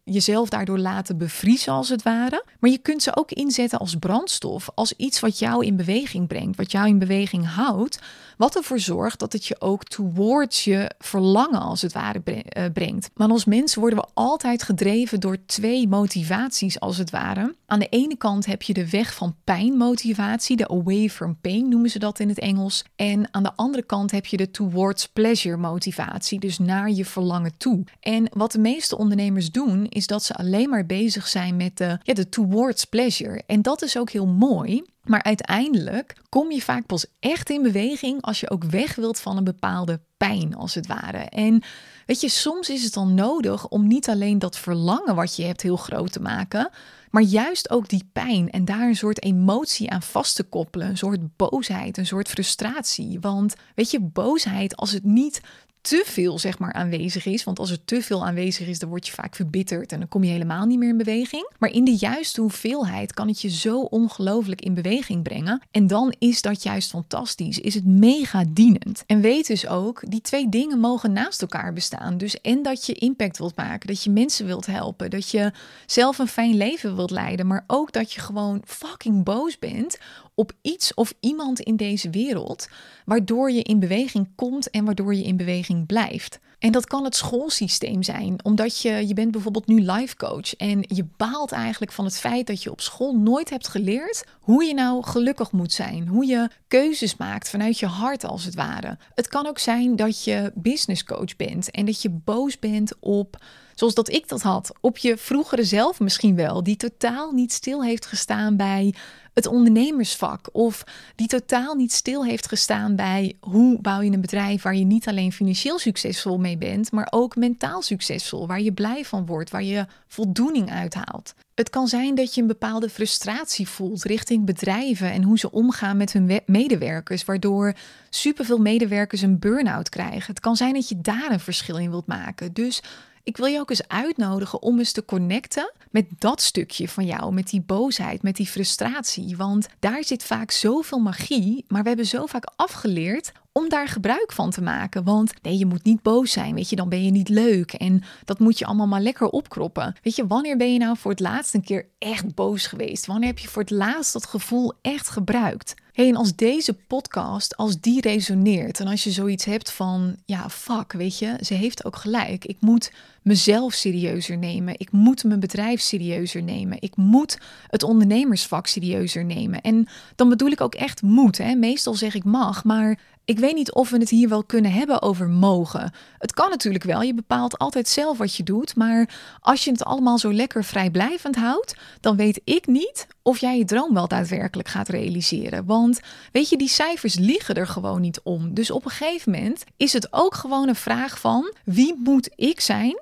jezelf 0.03 0.49
daardoor 0.49 0.77
laten 0.77 1.17
bevriezen 1.17 1.73
als 1.73 1.89
het 1.89 2.03
ware. 2.03 2.45
Maar 2.59 2.69
je 2.69 2.77
kunt 2.77 3.03
ze 3.03 3.15
ook 3.15 3.31
inzetten 3.31 3.79
als 3.79 3.95
brandstof, 3.95 4.69
als 4.75 4.93
iets 4.93 5.19
wat 5.19 5.39
jou 5.39 5.65
in 5.65 5.75
beweging 5.75 6.27
brengt, 6.27 6.57
wat 6.57 6.71
jou 6.71 6.87
in 6.87 6.99
beweging 6.99 7.47
houdt, 7.47 7.99
wat 8.37 8.55
ervoor 8.55 8.79
zorgt 8.79 9.19
dat 9.19 9.33
het 9.33 9.45
je 9.45 9.61
ook 9.61 9.83
towards 9.83 10.63
je 10.63 10.91
verlangen 10.99 11.61
als 11.61 11.81
het 11.81 11.93
ware 11.93 12.21
eh, 12.23 12.65
brengt. 12.73 13.09
Maar 13.13 13.29
als 13.29 13.45
mensen 13.45 13.79
worden 13.79 13.99
we 13.99 14.07
altijd 14.13 14.63
gedreven 14.63 15.19
door 15.19 15.37
twee 15.45 15.87
motivaties 15.87 16.79
als 16.79 16.97
het 16.97 17.09
ware. 17.09 17.55
Aan 17.73 17.79
de 17.79 17.89
ene 17.89 18.17
kant 18.17 18.45
heb 18.45 18.61
je 18.61 18.73
de 18.73 18.89
weg 18.89 19.13
van 19.13 19.35
pijnmotivatie, 19.43 20.55
de 20.55 20.67
away 20.67 21.09
from 21.09 21.37
pain 21.41 21.69
noemen 21.69 21.89
ze 21.89 21.99
dat 21.99 22.19
in 22.19 22.29
het 22.29 22.39
Engels. 22.39 22.83
En 22.95 23.33
aan 23.33 23.43
de 23.43 23.55
andere 23.55 23.83
kant 23.83 24.11
heb 24.11 24.25
je 24.25 24.37
de 24.37 24.51
towards 24.51 25.07
pleasure 25.07 25.57
motivatie, 25.57 26.39
dus 26.39 26.59
naar 26.59 26.89
je 26.89 27.05
verlangen 27.05 27.57
toe. 27.57 27.83
En 27.99 28.29
wat 28.33 28.51
de 28.51 28.59
meeste 28.59 28.97
ondernemers 28.97 29.51
doen, 29.51 29.85
is 29.89 30.07
dat 30.07 30.23
ze 30.23 30.33
alleen 30.33 30.69
maar 30.69 30.85
bezig 30.85 31.27
zijn 31.27 31.55
met 31.55 31.77
de, 31.77 31.99
ja, 32.03 32.13
de 32.13 32.29
towards 32.29 32.85
pleasure. 32.85 33.43
En 33.47 33.61
dat 33.61 33.81
is 33.81 33.97
ook 33.97 34.09
heel 34.09 34.27
mooi. 34.27 34.83
Maar 35.03 35.23
uiteindelijk 35.23 36.15
kom 36.29 36.51
je 36.51 36.61
vaak 36.61 36.85
pas 36.85 37.05
echt 37.19 37.49
in 37.49 37.61
beweging 37.61 38.21
als 38.21 38.39
je 38.39 38.49
ook 38.49 38.63
weg 38.63 38.95
wilt 38.95 39.19
van 39.19 39.37
een 39.37 39.43
bepaalde 39.43 40.01
pijn, 40.17 40.55
als 40.55 40.73
het 40.73 40.87
ware. 40.87 41.17
En 41.17 41.63
weet 42.05 42.21
je, 42.21 42.29
soms 42.29 42.69
is 42.69 42.83
het 42.83 42.93
dan 42.93 43.13
nodig 43.13 43.67
om 43.67 43.87
niet 43.87 44.09
alleen 44.09 44.39
dat 44.39 44.57
verlangen 44.57 45.15
wat 45.15 45.35
je 45.35 45.43
hebt 45.43 45.61
heel 45.61 45.75
groot 45.75 46.11
te 46.11 46.21
maken, 46.21 46.69
maar 47.13 47.23
juist 47.23 47.69
ook 47.69 47.87
die 47.87 48.09
pijn 48.13 48.49
en 48.49 48.65
daar 48.65 48.87
een 48.87 48.95
soort 48.95 49.23
emotie 49.23 49.89
aan 49.89 50.01
vast 50.01 50.35
te 50.35 50.43
koppelen. 50.43 50.87
Een 50.87 50.97
soort 50.97 51.35
boosheid, 51.35 51.97
een 51.97 52.05
soort 52.05 52.29
frustratie. 52.29 53.19
Want 53.19 53.55
weet 53.75 53.91
je, 53.91 53.99
boosheid, 53.99 54.75
als 54.75 54.91
het 54.91 55.03
niet 55.03 55.41
te 55.83 56.03
veel 56.05 56.39
zeg 56.39 56.59
maar 56.59 56.73
aanwezig 56.73 57.25
is. 57.25 57.43
Want 57.43 57.59
als 57.59 57.71
er 57.71 57.85
te 57.85 58.01
veel 58.01 58.25
aanwezig 58.25 58.67
is, 58.67 58.79
dan 58.79 58.89
word 58.89 59.07
je 59.07 59.13
vaak 59.13 59.35
verbitterd 59.35 59.91
en 59.91 59.99
dan 59.99 60.07
kom 60.07 60.23
je 60.23 60.31
helemaal 60.31 60.65
niet 60.65 60.79
meer 60.79 60.89
in 60.89 60.97
beweging. 60.97 61.49
Maar 61.59 61.71
in 61.71 61.83
de 61.83 61.95
juiste 61.95 62.41
hoeveelheid 62.41 63.13
kan 63.13 63.27
het 63.27 63.41
je 63.41 63.49
zo 63.49 63.79
ongelooflijk 63.79 64.61
in 64.61 64.73
beweging 64.73 65.23
brengen. 65.23 65.61
En 65.71 65.87
dan 65.87 66.13
is 66.19 66.41
dat 66.41 66.63
juist 66.63 66.89
fantastisch. 66.89 67.59
Is 67.59 67.73
het 67.73 67.85
mega 67.85 68.43
dienend. 68.49 69.03
En 69.07 69.21
weet 69.21 69.47
dus 69.47 69.67
ook, 69.67 70.01
die 70.09 70.21
twee 70.21 70.49
dingen 70.49 70.79
mogen 70.79 71.11
naast 71.11 71.41
elkaar 71.41 71.73
bestaan. 71.73 72.17
Dus 72.17 72.41
en 72.41 72.61
dat 72.61 72.85
je 72.85 72.93
impact 72.93 73.37
wilt 73.37 73.55
maken, 73.55 73.87
dat 73.87 74.03
je 74.03 74.09
mensen 74.09 74.45
wilt 74.45 74.65
helpen, 74.65 75.09
dat 75.09 75.29
je 75.29 75.51
zelf 75.85 76.19
een 76.19 76.27
fijn 76.27 76.55
leven 76.55 76.95
wilt 76.95 77.11
leiden, 77.11 77.47
maar 77.47 77.63
ook 77.67 77.91
dat 77.91 78.11
je 78.11 78.19
gewoon 78.19 78.61
fucking 78.65 79.23
boos 79.23 79.59
bent 79.59 79.97
op 80.35 80.51
iets 80.61 80.93
of 80.93 81.13
iemand 81.19 81.59
in 81.59 81.75
deze 81.75 82.09
wereld, 82.09 82.67
waardoor 83.05 83.51
je 83.51 83.61
in 83.61 83.79
beweging 83.79 84.29
komt 84.35 84.69
en 84.69 84.85
waardoor 84.85 85.15
je 85.15 85.23
in 85.23 85.37
beweging 85.37 85.85
blijft. 85.85 86.39
En 86.59 86.71
dat 86.71 86.85
kan 86.85 87.03
het 87.03 87.15
schoolsysteem 87.15 88.03
zijn, 88.03 88.43
omdat 88.43 88.81
je, 88.81 89.07
je 89.07 89.13
bent 89.13 89.31
bijvoorbeeld 89.31 89.67
nu 89.67 89.79
life 89.79 90.15
coach 90.15 90.55
en 90.55 90.83
je 90.87 91.05
baalt 91.17 91.51
eigenlijk 91.51 91.91
van 91.91 92.05
het 92.05 92.19
feit 92.19 92.47
dat 92.47 92.63
je 92.63 92.71
op 92.71 92.81
school 92.81 93.15
nooit 93.15 93.49
hebt 93.49 93.67
geleerd 93.67 94.25
hoe 94.39 94.63
je 94.63 94.73
nou 94.73 95.03
gelukkig 95.03 95.51
moet 95.51 95.71
zijn, 95.71 96.07
hoe 96.07 96.25
je 96.25 96.49
keuzes 96.67 97.17
maakt 97.17 97.49
vanuit 97.49 97.79
je 97.79 97.85
hart 97.85 98.23
als 98.23 98.43
het 98.45 98.55
ware. 98.55 98.97
Het 99.15 99.27
kan 99.27 99.47
ook 99.47 99.59
zijn 99.59 99.95
dat 99.95 100.23
je 100.23 100.51
business 100.55 101.03
coach 101.03 101.35
bent 101.35 101.71
en 101.71 101.85
dat 101.85 102.01
je 102.01 102.09
boos 102.09 102.59
bent 102.59 102.93
op 102.99 103.37
zoals 103.75 103.93
dat 103.93 104.09
ik 104.09 104.27
dat 104.27 104.41
had, 104.41 104.71
op 104.79 104.97
je 104.97 105.17
vroegere 105.17 105.63
zelf 105.63 105.99
misschien 105.99 106.35
wel, 106.35 106.63
die 106.63 106.77
totaal 106.77 107.31
niet 107.31 107.53
stil 107.53 107.83
heeft 107.83 108.05
gestaan 108.05 108.57
bij 108.57 108.93
het 109.33 109.47
ondernemersvak. 109.47 110.49
Of 110.51 110.83
die 111.15 111.27
totaal 111.27 111.75
niet 111.75 111.91
stil 111.91 112.25
heeft 112.25 112.47
gestaan 112.47 112.95
bij 112.95 113.35
hoe 113.39 113.81
bouw 113.81 114.01
je 114.01 114.11
een 114.11 114.21
bedrijf 114.21 114.61
waar 114.61 114.75
je 114.75 114.85
niet 114.85 115.07
alleen 115.07 115.31
financieel 115.31 115.79
succesvol 115.79 116.37
mee 116.37 116.57
bent, 116.57 116.91
maar 116.91 117.07
ook 117.09 117.35
mentaal 117.35 117.81
succesvol, 117.81 118.47
waar 118.47 118.61
je 118.61 118.73
blij 118.73 119.05
van 119.05 119.25
wordt, 119.25 119.49
waar 119.49 119.63
je 119.63 119.85
voldoening 120.07 120.71
uithaalt. 120.71 121.33
Het 121.55 121.69
kan 121.69 121.87
zijn 121.87 122.15
dat 122.15 122.35
je 122.35 122.41
een 122.41 122.47
bepaalde 122.47 122.89
frustratie 122.89 123.67
voelt 123.67 124.03
richting 124.03 124.45
bedrijven 124.45 125.11
en 125.11 125.23
hoe 125.23 125.39
ze 125.39 125.51
omgaan 125.51 125.97
met 125.97 126.13
hun 126.13 126.41
medewerkers, 126.45 127.25
waardoor 127.25 127.73
superveel 128.09 128.57
medewerkers 128.57 129.21
een 129.21 129.39
burn-out 129.39 129.89
krijgen. 129.89 130.25
Het 130.25 130.39
kan 130.39 130.55
zijn 130.55 130.73
dat 130.73 130.89
je 130.89 131.01
daar 131.01 131.31
een 131.31 131.39
verschil 131.39 131.77
in 131.77 131.89
wilt 131.89 132.07
maken. 132.07 132.53
Dus 132.53 132.81
ik 133.23 133.37
wil 133.37 133.45
je 133.45 133.59
ook 133.59 133.69
eens 133.69 133.87
uitnodigen 133.87 134.61
om 134.61 134.79
eens 134.79 134.91
te 134.91 135.05
connecten 135.05 135.71
met 135.91 136.05
dat 136.17 136.41
stukje 136.41 136.89
van 136.89 137.05
jou, 137.05 137.33
met 137.33 137.49
die 137.49 137.61
boosheid, 137.61 138.21
met 138.21 138.35
die 138.35 138.47
frustratie. 138.47 139.37
Want 139.37 139.67
daar 139.79 140.03
zit 140.03 140.23
vaak 140.23 140.51
zoveel 140.51 140.99
magie, 140.99 141.65
maar 141.67 141.81
we 141.81 141.87
hebben 141.87 142.05
zo 142.05 142.25
vaak 142.25 142.51
afgeleerd 142.55 143.31
om 143.51 143.69
daar 143.69 143.87
gebruik 143.87 144.31
van 144.31 144.49
te 144.49 144.61
maken. 144.61 145.03
Want 145.03 145.33
nee, 145.41 145.57
je 145.57 145.65
moet 145.65 145.83
niet 145.83 146.01
boos 146.01 146.31
zijn, 146.31 146.55
weet 146.55 146.69
je, 146.69 146.75
dan 146.75 146.89
ben 146.89 147.03
je 147.03 147.11
niet 147.11 147.29
leuk. 147.29 147.73
En 147.73 148.03
dat 148.25 148.39
moet 148.39 148.59
je 148.59 148.65
allemaal 148.65 148.87
maar 148.87 149.01
lekker 149.01 149.27
opkroppen. 149.27 149.95
Weet 150.01 150.15
je, 150.15 150.27
wanneer 150.27 150.57
ben 150.57 150.73
je 150.73 150.79
nou 150.79 150.97
voor 150.97 151.11
het 151.11 151.19
laatst 151.19 151.53
een 151.53 151.63
keer 151.63 151.87
echt 151.99 152.35
boos 152.35 152.67
geweest? 152.67 153.05
Wanneer 153.05 153.27
heb 153.27 153.39
je 153.39 153.47
voor 153.47 153.61
het 153.61 153.71
laatst 153.71 154.13
dat 154.13 154.25
gevoel 154.25 154.73
echt 154.81 155.09
gebruikt? 155.09 155.73
Hey, 155.93 156.07
en 156.07 156.15
als 156.15 156.35
deze 156.35 156.73
podcast, 156.73 157.57
als 157.57 157.79
die 157.79 158.01
resoneert 158.01 158.79
en 158.79 158.87
als 158.87 159.03
je 159.03 159.11
zoiets 159.11 159.45
hebt 159.45 159.71
van, 159.71 160.15
ja, 160.25 160.49
fuck, 160.49 160.93
weet 160.93 161.19
je, 161.19 161.35
ze 161.41 161.53
heeft 161.53 161.85
ook 161.85 161.95
gelijk. 161.95 162.45
Ik 162.45 162.57
moet 162.59 162.91
mezelf 163.21 163.73
serieuzer 163.73 164.37
nemen. 164.37 164.73
Ik 164.77 164.91
moet 164.91 165.23
mijn 165.23 165.39
bedrijf 165.39 165.81
serieuzer 165.81 166.43
nemen. 166.43 166.77
Ik 166.81 166.95
moet 166.95 167.37
het 167.67 167.83
ondernemersvak 167.83 168.67
serieuzer 168.67 169.25
nemen. 169.25 169.61
En 169.61 169.87
dan 170.15 170.29
bedoel 170.29 170.49
ik 170.49 170.61
ook 170.61 170.75
echt 170.75 171.01
moet. 171.01 171.37
Hè? 171.37 171.55
Meestal 171.55 171.93
zeg 171.93 172.15
ik 172.15 172.23
mag, 172.23 172.63
maar 172.63 172.99
ik 173.25 173.39
weet 173.39 173.55
niet 173.55 173.73
of 173.73 173.89
we 173.89 173.97
het 173.97 174.09
hier 174.09 174.29
wel 174.29 174.43
kunnen 174.43 174.71
hebben 174.71 175.01
over 175.01 175.29
mogen. 175.29 175.91
Het 176.17 176.33
kan 176.33 176.49
natuurlijk 176.49 176.83
wel, 176.83 177.01
je 177.01 177.13
bepaalt 177.13 177.57
altijd 177.57 177.87
zelf 177.87 178.17
wat 178.17 178.35
je 178.35 178.43
doet. 178.43 178.75
Maar 178.75 179.09
als 179.39 179.63
je 179.63 179.71
het 179.71 179.83
allemaal 179.83 180.17
zo 180.17 180.33
lekker 180.33 180.63
vrijblijvend 180.63 181.35
houdt, 181.35 181.75
dan 181.99 182.15
weet 182.15 182.41
ik 182.43 182.67
niet 182.67 183.07
of 183.23 183.37
jij 183.37 183.57
je 183.57 183.65
droom 183.65 183.93
wel 183.93 184.07
daadwerkelijk 184.07 184.67
gaat 184.69 184.87
realiseren. 184.87 185.65
Want 185.65 185.99
weet 186.31 186.49
je, 186.49 186.57
die 186.57 186.69
cijfers 186.69 187.15
liegen 187.15 187.55
er 187.55 187.67
gewoon 187.67 188.01
niet 188.01 188.21
om. 188.23 188.53
Dus 188.53 188.71
op 188.71 188.85
een 188.85 188.91
gegeven 188.91 189.31
moment 189.31 189.63
is 189.77 189.93
het 189.93 190.13
ook 190.13 190.35
gewoon 190.35 190.67
een 190.67 190.75
vraag 190.75 191.19
van 191.19 191.53
wie 191.63 191.95
moet 192.03 192.29
ik 192.35 192.59
zijn 192.59 193.01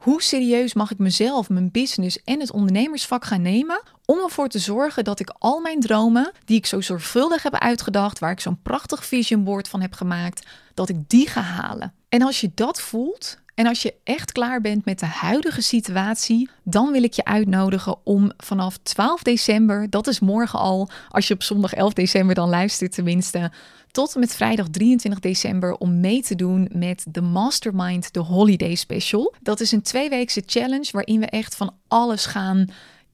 hoe 0.00 0.22
serieus 0.22 0.74
mag 0.74 0.90
ik 0.90 0.98
mezelf, 0.98 1.48
mijn 1.48 1.70
business 1.70 2.22
en 2.24 2.40
het 2.40 2.52
ondernemersvak 2.52 3.24
gaan 3.24 3.42
nemen 3.42 3.82
om 4.04 4.18
ervoor 4.18 4.48
te 4.48 4.58
zorgen 4.58 5.04
dat 5.04 5.20
ik 5.20 5.32
al 5.38 5.60
mijn 5.60 5.80
dromen, 5.80 6.32
die 6.44 6.56
ik 6.56 6.66
zo 6.66 6.80
zorgvuldig 6.80 7.42
heb 7.42 7.54
uitgedacht, 7.54 8.18
waar 8.18 8.30
ik 8.30 8.40
zo'n 8.40 8.62
prachtig 8.62 9.04
vision 9.06 9.44
board 9.44 9.68
van 9.68 9.80
heb 9.80 9.92
gemaakt, 9.92 10.46
dat 10.74 10.88
ik 10.88 11.08
die 11.08 11.28
ga 11.28 11.40
halen. 11.40 11.94
En 12.08 12.22
als 12.22 12.40
je 12.40 12.50
dat 12.54 12.80
voelt 12.80 13.38
en 13.60 13.66
als 13.66 13.82
je 13.82 13.94
echt 14.04 14.32
klaar 14.32 14.60
bent 14.60 14.84
met 14.84 14.98
de 14.98 15.06
huidige 15.06 15.60
situatie, 15.60 16.50
dan 16.64 16.92
wil 16.92 17.02
ik 17.02 17.12
je 17.12 17.24
uitnodigen 17.24 17.96
om 18.04 18.32
vanaf 18.36 18.78
12 18.82 19.22
december, 19.22 19.90
dat 19.90 20.06
is 20.06 20.20
morgen 20.20 20.58
al, 20.58 20.88
als 21.08 21.28
je 21.28 21.34
op 21.34 21.42
zondag 21.42 21.72
11 21.72 21.92
december 21.92 22.34
dan 22.34 22.48
luistert 22.48 22.92
tenminste, 22.92 23.50
tot 23.90 24.14
en 24.14 24.20
met 24.20 24.34
vrijdag 24.34 24.68
23 24.68 25.20
december 25.20 25.74
om 25.74 26.00
mee 26.00 26.22
te 26.22 26.34
doen 26.34 26.68
met 26.72 27.06
de 27.08 27.20
Mastermind, 27.20 28.12
de 28.12 28.20
Holiday 28.20 28.74
Special. 28.74 29.34
Dat 29.42 29.60
is 29.60 29.72
een 29.72 29.82
tweeweekse 29.82 30.42
challenge 30.46 30.88
waarin 30.92 31.20
we 31.20 31.26
echt 31.26 31.56
van 31.56 31.74
alles 31.88 32.26
gaan 32.26 32.66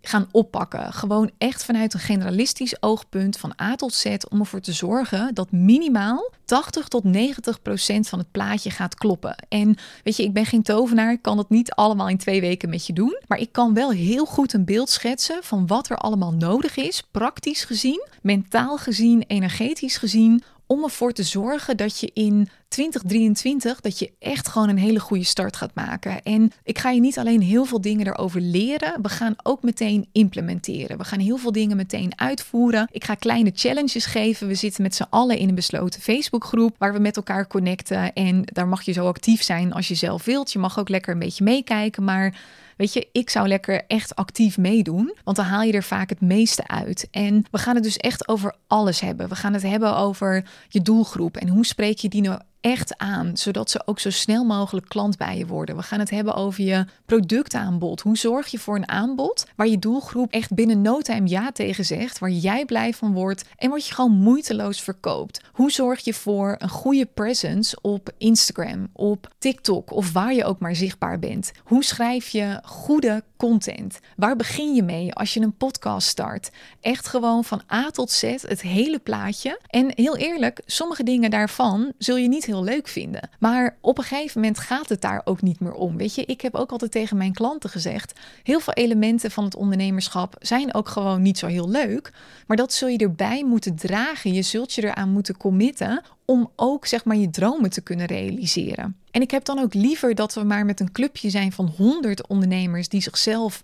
gaan 0.09 0.29
oppakken. 0.31 0.93
Gewoon 0.93 1.31
echt 1.39 1.65
vanuit 1.65 1.95
een 1.95 2.01
generalistisch 2.01 2.83
oogpunt 2.83 3.39
van 3.39 3.53
A 3.63 3.75
tot 3.75 3.95
Z 3.95 4.17
om 4.29 4.41
ervoor 4.41 4.61
te 4.61 4.73
zorgen 4.73 5.35
dat 5.35 5.53
minimaal 5.53 6.31
80 6.45 6.89
tot 6.89 7.05
90 7.05 7.63
procent 7.63 8.09
van 8.09 8.19
het 8.19 8.31
plaatje 8.31 8.71
gaat 8.71 8.95
kloppen. 8.95 9.37
En 9.49 9.77
weet 10.05 10.17
je, 10.17 10.23
ik 10.23 10.33
ben 10.33 10.47
geen 10.47 10.63
tovenaar, 10.63 11.13
ik 11.13 11.23
kan 11.23 11.39
het 11.39 11.49
niet 11.49 11.73
allemaal 11.73 12.09
in 12.09 12.19
twee 12.19 12.41
weken 12.41 12.69
met 12.69 12.87
je 12.87 12.93
doen, 12.93 13.21
maar 13.27 13.39
ik 13.39 13.53
kan 13.53 13.75
wel 13.75 13.91
heel 13.91 14.25
goed 14.25 14.53
een 14.53 14.65
beeld 14.65 14.91
schetsen 14.91 15.39
van 15.43 15.67
wat 15.67 15.89
er 15.89 15.97
allemaal 15.97 16.33
nodig 16.33 16.77
is, 16.77 17.03
praktisch 17.11 17.65
gezien, 17.65 18.07
mentaal 18.23 18.77
gezien, 18.79 19.25
energetisch 19.27 19.97
gezien, 19.97 20.43
om 20.67 20.83
ervoor 20.83 21.13
te 21.13 21.23
zorgen 21.23 21.77
dat 21.77 22.01
je 22.01 22.11
in 22.15 22.49
2023 22.69 23.81
dat 23.81 23.99
je 23.99 24.13
echt 24.19 24.49
gewoon 24.49 24.69
een 24.69 24.79
hele 24.79 25.01
goede 25.01 25.25
start 25.25 25.57
gaat 25.57 25.75
maken. 25.75 26.23
En 26.23 26.53
ik 26.63 26.79
ga 26.79 26.91
je 26.91 27.01
niet 27.01 27.19
alleen 27.19 27.41
heel 27.41 27.65
veel 27.65 27.81
dingen 27.81 28.07
erover 28.07 28.41
leren, 28.41 29.03
we 29.03 29.09
gaan 29.09 29.35
ook 29.43 29.63
meteen 29.63 30.09
implementeren. 30.13 30.99
We 30.99 31.05
gaan 31.05 31.21
heel 31.21 31.37
veel 31.37 31.53
dingen 31.53 31.77
meteen 31.77 32.19
uitvoeren. 32.19 32.89
Ik 32.91 33.05
ga 33.05 33.15
kleine 33.15 33.51
challenges 33.55 34.07
geven. 34.07 34.49
We 34.49 34.55
zitten 34.55 34.83
met 34.83 34.95
z'n 34.95 35.07
allen 35.11 35.39
in 35.39 35.49
een 35.49 35.55
besloten 35.55 36.01
Facebookgroep 36.01 36.75
waar 36.79 36.93
we 36.93 36.99
met 36.99 37.17
elkaar 37.17 37.47
connecten 37.47 38.13
en 38.13 38.43
daar 38.45 38.69
mag 38.69 38.83
je 38.83 38.93
zo 38.93 39.07
actief 39.07 39.43
zijn 39.43 39.73
als 39.73 39.89
je 39.89 39.95
zelf 39.95 40.25
wilt. 40.25 40.53
Je 40.53 40.59
mag 40.59 40.79
ook 40.79 40.89
lekker 40.89 41.13
een 41.13 41.19
beetje 41.19 41.45
meekijken, 41.45 42.05
maar 42.05 42.35
Weet 42.77 42.93
je, 42.93 43.09
ik 43.13 43.31
zou 43.31 43.49
lekker 43.49 43.85
echt 43.87 44.15
actief 44.15 44.59
meedoen, 44.59 45.17
want 45.25 45.37
dan 45.37 45.47
haal 45.47 45.63
je 45.63 45.73
er 45.73 45.83
vaak 45.83 46.09
het 46.09 46.21
meeste 46.21 46.67
uit. 46.67 47.09
En 47.11 47.45
we 47.51 47.59
gaan 47.59 47.75
het 47.75 47.85
dus 47.85 47.97
echt 47.97 48.29
over 48.29 48.55
alles 48.67 49.01
hebben. 49.01 49.29
We 49.29 49.37
gaan 49.37 49.53
het 49.53 49.63
hebben 49.63 49.97
over 49.97 50.49
je 50.69 50.83
doelgroep 50.83 51.37
en 51.37 51.49
hoe 51.49 51.67
spreek 51.67 51.99
je 51.99 52.09
die 52.09 52.23
nou 52.23 52.41
echt 52.67 52.99
aan, 52.99 53.37
zodat 53.37 53.71
ze 53.71 53.83
ook 53.85 53.99
zo 53.99 54.11
snel 54.11 54.45
mogelijk 54.45 54.89
klant 54.89 55.17
bij 55.17 55.39
je 55.39 55.47
worden. 55.47 55.77
We 55.77 55.83
gaan 55.83 55.99
het 55.99 56.11
hebben 56.11 56.35
over 56.35 56.65
je 56.65 56.85
productaanbod. 57.05 58.01
Hoe 58.01 58.17
zorg 58.17 58.47
je 58.47 58.59
voor 58.59 58.77
een 58.77 58.89
aanbod 58.89 59.47
waar 59.57 59.67
je 59.67 59.79
doelgroep 59.79 60.33
echt 60.33 60.55
binnen 60.55 60.83
no 60.83 61.01
time 61.01 61.29
ja 61.29 61.53
tegen 61.53 61.85
zegt, 61.85 62.19
waar 62.19 62.31
jij 62.31 62.65
blij 62.65 62.95
van 62.95 63.13
wordt 63.13 63.45
en 63.57 63.71
wat 63.71 63.87
je 63.87 63.95
gewoon 63.95 64.13
moeiteloos 64.13 64.81
verkoopt? 64.81 65.41
Hoe 65.53 65.71
zorg 65.71 66.05
je 66.05 66.15
voor 66.15 66.57
een 66.59 66.69
goede 66.69 67.07
presence 67.07 67.79
op 67.81 68.13
Instagram, 68.19 68.89
op 68.93 69.29
TikTok 69.39 69.91
of 69.91 70.13
waar 70.13 70.35
je 70.35 70.45
ook 70.45 70.59
maar 70.59 70.77
zichtbaar 70.77 71.19
bent? 71.19 71.53
Hoe 71.65 71.85
schrijf 71.85 72.29
je 72.29 72.61
goede 72.65 73.23
content? 73.37 73.99
Waar 74.17 74.37
begin 74.37 74.75
je 74.75 74.83
mee 74.83 75.15
als 75.15 75.35
je 75.35 75.41
een 75.41 75.57
podcast 75.57 76.09
start? 76.09 76.51
Echt 76.81 77.07
gewoon 77.07 77.45
van 77.45 77.63
A 77.73 77.91
tot 77.91 78.11
Z 78.11 78.23
het 78.23 78.61
hele 78.61 78.99
plaatje. 78.99 79.61
En 79.67 79.93
heel 79.95 80.17
eerlijk, 80.17 80.61
sommige 80.67 81.03
dingen 81.03 81.31
daarvan 81.31 81.93
zul 81.99 82.17
je 82.17 82.29
niet 82.29 82.45
heel 82.45 82.55
leuk 82.65 82.89
vinden. 82.89 83.31
Maar 83.39 83.77
op 83.81 83.99
een 83.99 84.05
gegeven 84.05 84.41
moment 84.41 84.59
gaat 84.59 84.89
het 84.89 85.01
daar 85.01 85.21
ook 85.25 85.43
niet 85.43 85.61
meer 85.61 85.73
om. 85.73 85.97
Weet 85.97 86.15
je, 86.15 86.25
ik 86.25 86.41
heb 86.41 86.55
ook 86.55 86.71
altijd 86.71 86.91
tegen 86.91 87.17
mijn 87.17 87.33
klanten 87.33 87.71
gezegd: 87.71 88.21
heel 88.43 88.61
veel 88.61 88.73
elementen 88.73 89.31
van 89.31 89.45
het 89.45 89.57
ondernemerschap 89.57 90.37
zijn 90.39 90.75
ook 90.75 90.89
gewoon 90.89 91.23
niet 91.23 91.39
zo 91.39 91.47
heel 91.47 91.69
leuk. 91.69 92.13
Maar 92.47 92.57
dat 92.57 92.73
zul 92.73 92.89
je 92.89 92.99
erbij 92.99 93.45
moeten 93.45 93.77
dragen. 93.77 94.33
Je 94.33 94.43
zult 94.43 94.73
je 94.73 94.85
eraan 94.85 95.11
moeten 95.11 95.37
committen 95.37 96.03
om 96.25 96.51
ook 96.57 96.87
zeg 96.87 97.05
maar 97.05 97.17
je 97.17 97.31
dromen 97.31 97.71
te 97.71 97.81
kunnen 97.81 98.07
realiseren. 98.07 98.97
En 99.11 99.21
ik 99.21 99.31
heb 99.31 99.45
dan 99.45 99.59
ook 99.59 99.75
liever 99.75 100.15
dat 100.15 100.35
we 100.35 100.43
maar 100.43 100.65
met 100.65 100.81
een 100.81 100.93
clubje 100.93 101.31
zijn 101.31 101.53
van 101.53 101.73
100 101.77 102.27
ondernemers 102.27 102.89
die 102.89 103.03
zichzelf 103.03 103.63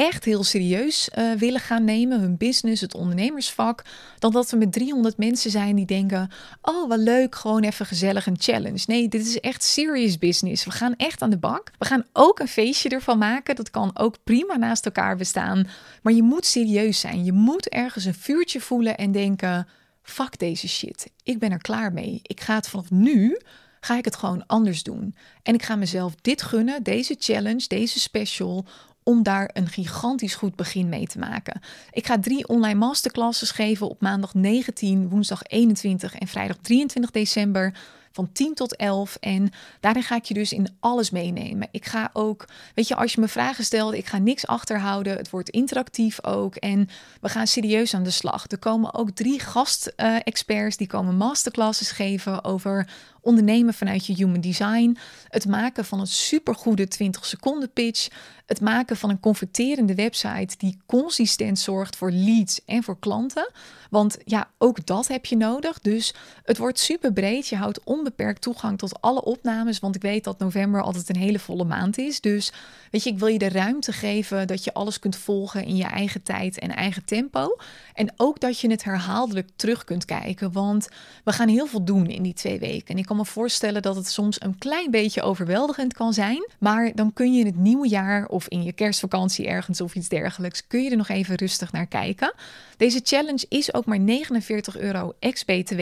echt 0.00 0.24
heel 0.24 0.44
serieus 0.44 1.08
uh, 1.18 1.32
willen 1.32 1.60
gaan 1.60 1.84
nemen, 1.84 2.20
hun 2.20 2.36
business, 2.36 2.80
het 2.80 2.94
ondernemersvak, 2.94 3.84
dan 4.18 4.32
dat 4.32 4.50
we 4.50 4.56
met 4.56 4.72
300 4.72 5.16
mensen 5.16 5.50
zijn 5.50 5.76
die 5.76 5.86
denken: 5.86 6.30
oh, 6.62 6.88
wat 6.88 6.98
leuk, 6.98 7.34
gewoon 7.34 7.62
even 7.62 7.86
gezellig 7.86 8.26
een 8.26 8.36
challenge. 8.38 8.82
Nee, 8.86 9.08
dit 9.08 9.26
is 9.26 9.40
echt 9.40 9.62
serious 9.62 10.18
business. 10.18 10.64
We 10.64 10.70
gaan 10.70 10.94
echt 10.96 11.22
aan 11.22 11.30
de 11.30 11.38
bak. 11.38 11.70
We 11.78 11.84
gaan 11.84 12.04
ook 12.12 12.38
een 12.38 12.48
feestje 12.48 12.88
ervan 12.88 13.18
maken. 13.18 13.56
Dat 13.56 13.70
kan 13.70 13.90
ook 13.94 14.16
prima 14.24 14.56
naast 14.56 14.84
elkaar 14.84 15.16
bestaan. 15.16 15.68
Maar 16.02 16.12
je 16.12 16.22
moet 16.22 16.46
serieus 16.46 17.00
zijn. 17.00 17.24
Je 17.24 17.32
moet 17.32 17.68
ergens 17.68 18.04
een 18.04 18.14
vuurtje 18.14 18.60
voelen 18.60 18.96
en 18.96 19.12
denken: 19.12 19.68
fuck 20.02 20.38
deze 20.38 20.68
shit. 20.68 21.10
Ik 21.22 21.38
ben 21.38 21.52
er 21.52 21.62
klaar 21.62 21.92
mee. 21.92 22.20
Ik 22.22 22.40
ga 22.40 22.54
het 22.54 22.68
vanaf 22.68 22.90
nu 22.90 23.38
ga 23.80 23.96
ik 23.96 24.04
het 24.04 24.16
gewoon 24.16 24.46
anders 24.46 24.82
doen. 24.82 25.14
En 25.42 25.54
ik 25.54 25.62
ga 25.62 25.76
mezelf 25.76 26.14
dit 26.20 26.42
gunnen, 26.42 26.82
deze 26.82 27.16
challenge, 27.18 27.64
deze 27.66 28.00
special, 28.00 28.66
om 29.02 29.22
daar 29.22 29.50
een 29.52 29.68
gigantisch 29.68 30.34
goed 30.34 30.56
begin 30.56 30.88
mee 30.88 31.06
te 31.06 31.18
maken. 31.18 31.60
Ik 31.90 32.06
ga 32.06 32.18
drie 32.18 32.48
online 32.48 32.78
masterclasses 32.78 33.50
geven 33.50 33.88
op 33.88 34.00
maandag 34.00 34.34
19, 34.34 35.08
woensdag 35.08 35.42
21 35.42 36.14
en 36.14 36.26
vrijdag 36.26 36.56
23 36.56 37.10
december 37.10 37.72
van 38.12 38.32
10 38.32 38.54
tot 38.54 38.76
11. 38.76 39.16
En 39.20 39.50
daarin 39.80 40.02
ga 40.02 40.16
ik 40.16 40.24
je 40.24 40.34
dus 40.34 40.52
in 40.52 40.76
alles 40.80 41.10
meenemen. 41.10 41.68
Ik 41.70 41.86
ga 41.86 42.10
ook, 42.12 42.48
weet 42.74 42.88
je, 42.88 42.96
als 42.96 43.12
je 43.12 43.20
me 43.20 43.28
vragen 43.28 43.64
stelt, 43.64 43.94
ik 43.94 44.06
ga 44.06 44.18
niks 44.18 44.46
achterhouden. 44.46 45.16
Het 45.16 45.30
wordt 45.30 45.48
interactief 45.48 46.24
ook. 46.24 46.54
En 46.54 46.88
we 47.20 47.28
gaan 47.28 47.46
serieus 47.46 47.94
aan 47.94 48.02
de 48.02 48.10
slag. 48.10 48.44
Er 48.48 48.58
komen 48.58 48.94
ook 48.94 49.10
drie 49.10 49.40
gast-experts 49.40 50.76
die 50.76 50.86
komen 50.86 51.16
masterclasses 51.16 51.90
geven 51.90 52.44
over 52.44 52.88
ondernemen 53.20 53.74
vanuit 53.74 54.06
je 54.06 54.14
human 54.14 54.40
design. 54.40 54.96
Het 55.28 55.46
maken 55.46 55.84
van 55.84 56.00
een 56.00 56.06
supergoede 56.06 56.88
20 56.88 57.26
seconden 57.26 57.72
pitch. 57.72 58.08
Het 58.50 58.60
maken 58.60 58.96
van 58.96 59.10
een 59.10 59.20
converterende 59.20 59.94
website 59.94 60.56
die 60.58 60.78
consistent 60.86 61.58
zorgt 61.58 61.96
voor 61.96 62.10
leads 62.10 62.60
en 62.64 62.82
voor 62.82 62.98
klanten. 62.98 63.50
Want 63.90 64.18
ja, 64.24 64.50
ook 64.58 64.86
dat 64.86 65.08
heb 65.08 65.26
je 65.26 65.36
nodig. 65.36 65.78
Dus 65.80 66.14
het 66.44 66.58
wordt 66.58 66.78
super 66.78 67.12
breed. 67.12 67.48
Je 67.48 67.56
houdt 67.56 67.84
onbeperkt 67.84 68.42
toegang 68.42 68.78
tot 68.78 69.00
alle 69.00 69.24
opnames. 69.24 69.78
Want 69.78 69.94
ik 69.94 70.02
weet 70.02 70.24
dat 70.24 70.38
november 70.38 70.82
altijd 70.82 71.08
een 71.08 71.16
hele 71.16 71.38
volle 71.38 71.64
maand 71.64 71.98
is. 71.98 72.20
Dus 72.20 72.52
weet 72.90 73.02
je, 73.02 73.10
ik 73.10 73.18
wil 73.18 73.28
je 73.28 73.38
de 73.38 73.48
ruimte 73.48 73.92
geven 73.92 74.46
dat 74.46 74.64
je 74.64 74.74
alles 74.74 74.98
kunt 74.98 75.16
volgen 75.16 75.64
in 75.64 75.76
je 75.76 75.84
eigen 75.84 76.22
tijd 76.22 76.58
en 76.58 76.74
eigen 76.74 77.04
tempo. 77.04 77.56
En 77.94 78.12
ook 78.16 78.40
dat 78.40 78.60
je 78.60 78.70
het 78.70 78.84
herhaaldelijk 78.84 79.48
terug 79.56 79.84
kunt 79.84 80.04
kijken. 80.04 80.52
Want 80.52 80.88
we 81.24 81.32
gaan 81.32 81.48
heel 81.48 81.66
veel 81.66 81.84
doen 81.84 82.06
in 82.06 82.22
die 82.22 82.34
twee 82.34 82.58
weken. 82.58 82.88
En 82.88 82.98
ik 82.98 83.06
kan 83.06 83.16
me 83.16 83.24
voorstellen 83.24 83.82
dat 83.82 83.96
het 83.96 84.08
soms 84.08 84.42
een 84.42 84.58
klein 84.58 84.90
beetje 84.90 85.22
overweldigend 85.22 85.94
kan 85.94 86.12
zijn. 86.12 86.48
Maar 86.58 86.94
dan 86.94 87.12
kun 87.12 87.34
je 87.34 87.40
in 87.40 87.46
het 87.46 87.56
nieuwe 87.56 87.88
jaar 87.88 88.26
of 88.26 88.39
in 88.48 88.62
je 88.62 88.72
kerstvakantie 88.72 89.46
ergens 89.46 89.80
of 89.80 89.94
iets 89.94 90.08
dergelijks, 90.08 90.66
kun 90.66 90.82
je 90.82 90.90
er 90.90 90.96
nog 90.96 91.08
even 91.08 91.34
rustig 91.34 91.72
naar 91.72 91.86
kijken. 91.86 92.34
Deze 92.76 93.00
challenge 93.02 93.46
is 93.48 93.74
ook 93.74 93.84
maar 93.84 94.00
49 94.00 94.78
euro 94.78 95.12
ex-BTW. 95.18 95.80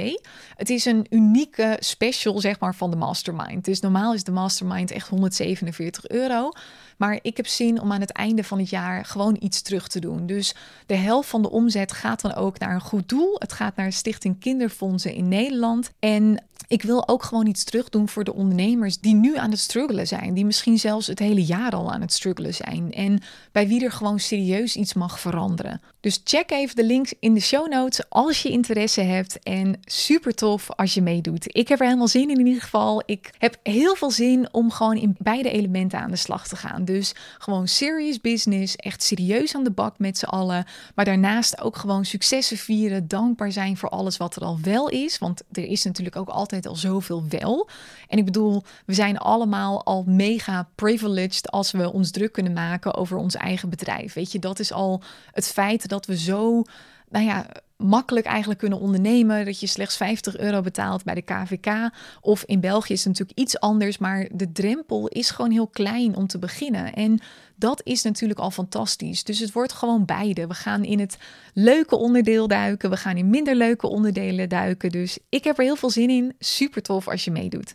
Het 0.56 0.70
is 0.70 0.84
een 0.84 1.06
unieke 1.10 1.76
special, 1.80 2.40
zeg 2.40 2.60
maar, 2.60 2.74
van 2.74 2.90
de 2.90 2.96
Mastermind. 2.96 3.64
Dus 3.64 3.80
normaal 3.80 4.14
is 4.14 4.24
de 4.24 4.32
Mastermind 4.32 4.90
echt 4.90 5.08
147 5.08 6.08
euro. 6.08 6.50
Maar 6.96 7.18
ik 7.22 7.36
heb 7.36 7.46
zin 7.46 7.80
om 7.80 7.92
aan 7.92 8.00
het 8.00 8.12
einde 8.12 8.44
van 8.44 8.58
het 8.58 8.70
jaar 8.70 9.04
gewoon 9.04 9.36
iets 9.40 9.62
terug 9.62 9.88
te 9.88 10.00
doen. 10.00 10.26
Dus 10.26 10.54
de 10.86 10.94
helft 10.94 11.28
van 11.28 11.42
de 11.42 11.50
omzet 11.50 11.92
gaat 11.92 12.20
dan 12.20 12.34
ook 12.34 12.58
naar 12.58 12.74
een 12.74 12.80
goed 12.80 13.08
doel. 13.08 13.36
Het 13.38 13.52
gaat 13.52 13.76
naar 13.76 13.92
Stichting 13.92 14.40
Kinderfondsen 14.40 15.14
in 15.14 15.28
Nederland. 15.28 15.90
En 15.98 16.44
ik 16.68 16.82
wil 16.82 17.08
ook 17.08 17.22
gewoon 17.22 17.46
iets 17.46 17.64
terug 17.64 17.88
doen 17.88 18.08
voor 18.08 18.24
de 18.24 18.34
ondernemers 18.34 18.98
die 18.98 19.14
nu 19.14 19.36
aan 19.36 19.50
het 19.50 19.60
struggelen 19.60 20.06
zijn. 20.06 20.34
Die 20.34 20.44
misschien 20.44 20.78
zelfs 20.78 21.06
het 21.06 21.18
hele 21.18 21.44
jaar 21.44 21.72
al 21.72 21.92
aan 21.92 22.00
het 22.00 22.12
struggelen 22.12 22.54
zijn. 22.54 22.92
En 22.92 23.22
bij 23.52 23.68
wie 23.68 23.84
er 23.84 23.92
gewoon 23.92 24.20
serieus 24.20 24.76
iets 24.76 24.94
mag 24.94 25.20
veranderen. 25.20 25.80
Dus 26.00 26.20
check 26.24 26.50
even 26.50 26.76
de 26.76 26.84
links 26.84 27.14
in 27.20 27.34
de 27.34 27.40
show 27.40 27.68
notes 27.68 28.10
als 28.10 28.42
je 28.42 28.50
interesse 28.50 29.00
hebt. 29.00 29.38
En 29.42 29.80
super 29.84 30.34
tof 30.34 30.70
als 30.70 30.94
je 30.94 31.02
meedoet. 31.02 31.56
Ik 31.56 31.68
heb 31.68 31.80
er 31.80 31.84
helemaal 31.86 32.08
zin 32.08 32.30
in 32.30 32.38
in 32.38 32.46
ieder 32.46 32.62
geval. 32.62 33.02
Ik 33.06 33.30
heb 33.38 33.56
heel 33.62 33.94
veel 33.94 34.10
zin 34.10 34.52
om 34.52 34.70
gewoon 34.70 34.96
in 34.96 35.16
beide 35.18 35.50
elementen 35.50 35.98
aan 35.98 36.10
de 36.10 36.16
slag 36.16 36.48
te 36.48 36.56
gaan. 36.56 36.84
Dus 36.84 37.14
gewoon 37.38 37.68
serious 37.68 38.20
business, 38.20 38.76
echt 38.76 39.02
serieus 39.02 39.54
aan 39.54 39.64
de 39.64 39.70
bak 39.70 39.98
met 39.98 40.18
z'n 40.18 40.24
allen. 40.24 40.64
Maar 40.94 41.04
daarnaast 41.04 41.60
ook 41.60 41.76
gewoon 41.76 42.04
successen 42.04 42.56
vieren, 42.56 43.08
dankbaar 43.08 43.52
zijn 43.52 43.76
voor 43.76 43.88
alles 43.88 44.16
wat 44.16 44.36
er 44.36 44.42
al 44.42 44.58
wel 44.62 44.88
is. 44.88 45.18
Want 45.18 45.42
er 45.52 45.64
is 45.64 45.84
natuurlijk 45.84 46.16
ook 46.16 46.28
altijd 46.28 46.66
al 46.66 46.76
zoveel 46.76 47.24
wel. 47.28 47.68
En 48.08 48.18
ik 48.18 48.24
bedoel, 48.24 48.62
we 48.86 48.94
zijn 48.94 49.18
allemaal 49.18 49.84
al 49.84 50.04
mega 50.06 50.68
privileged 50.74 51.50
als 51.50 51.70
we 51.70 51.92
ons 51.92 52.10
druk 52.10 52.32
kunnen 52.32 52.52
maken 52.52 52.94
over 52.94 53.16
ons 53.16 53.34
eigen 53.34 53.68
bedrijf. 53.68 54.12
Weet 54.12 54.32
je, 54.32 54.38
dat 54.38 54.58
is 54.58 54.72
al 54.72 55.02
het 55.32 55.48
feit 55.48 55.87
dat 55.88 56.06
we 56.06 56.18
zo, 56.18 56.62
nou 57.08 57.24
ja, 57.24 57.46
makkelijk 57.78 58.26
eigenlijk 58.26 58.60
kunnen 58.60 58.80
ondernemen. 58.80 59.44
Dat 59.44 59.60
je 59.60 59.66
slechts 59.66 59.96
50 59.96 60.36
euro 60.36 60.60
betaalt 60.60 61.04
bij 61.04 61.14
de 61.14 61.22
KVK. 61.22 61.90
Of 62.20 62.44
in 62.44 62.60
België 62.60 62.92
is 62.92 63.04
het 63.04 63.08
natuurlijk 63.08 63.38
iets 63.38 63.60
anders. 63.60 63.98
Maar 63.98 64.28
de 64.32 64.52
drempel 64.52 65.08
is 65.08 65.30
gewoon 65.30 65.50
heel 65.50 65.66
klein 65.66 66.16
om 66.16 66.26
te 66.26 66.38
beginnen. 66.38 66.92
En 66.92 67.20
dat 67.56 67.80
is 67.84 68.02
natuurlijk 68.02 68.40
al 68.40 68.50
fantastisch. 68.50 69.24
Dus 69.24 69.38
het 69.38 69.52
wordt 69.52 69.72
gewoon 69.72 70.04
beide. 70.04 70.46
We 70.46 70.54
gaan 70.54 70.84
in 70.84 71.00
het 71.00 71.18
leuke 71.54 71.96
onderdeel 71.96 72.48
duiken. 72.48 72.90
We 72.90 72.96
gaan 72.96 73.16
in 73.16 73.30
minder 73.30 73.54
leuke 73.54 73.86
onderdelen 73.86 74.48
duiken. 74.48 74.90
Dus 74.90 75.18
ik 75.28 75.44
heb 75.44 75.58
er 75.58 75.64
heel 75.64 75.76
veel 75.76 75.90
zin 75.90 76.10
in. 76.10 76.34
Super 76.38 76.82
tof 76.82 77.08
als 77.08 77.24
je 77.24 77.30
meedoet. 77.30 77.74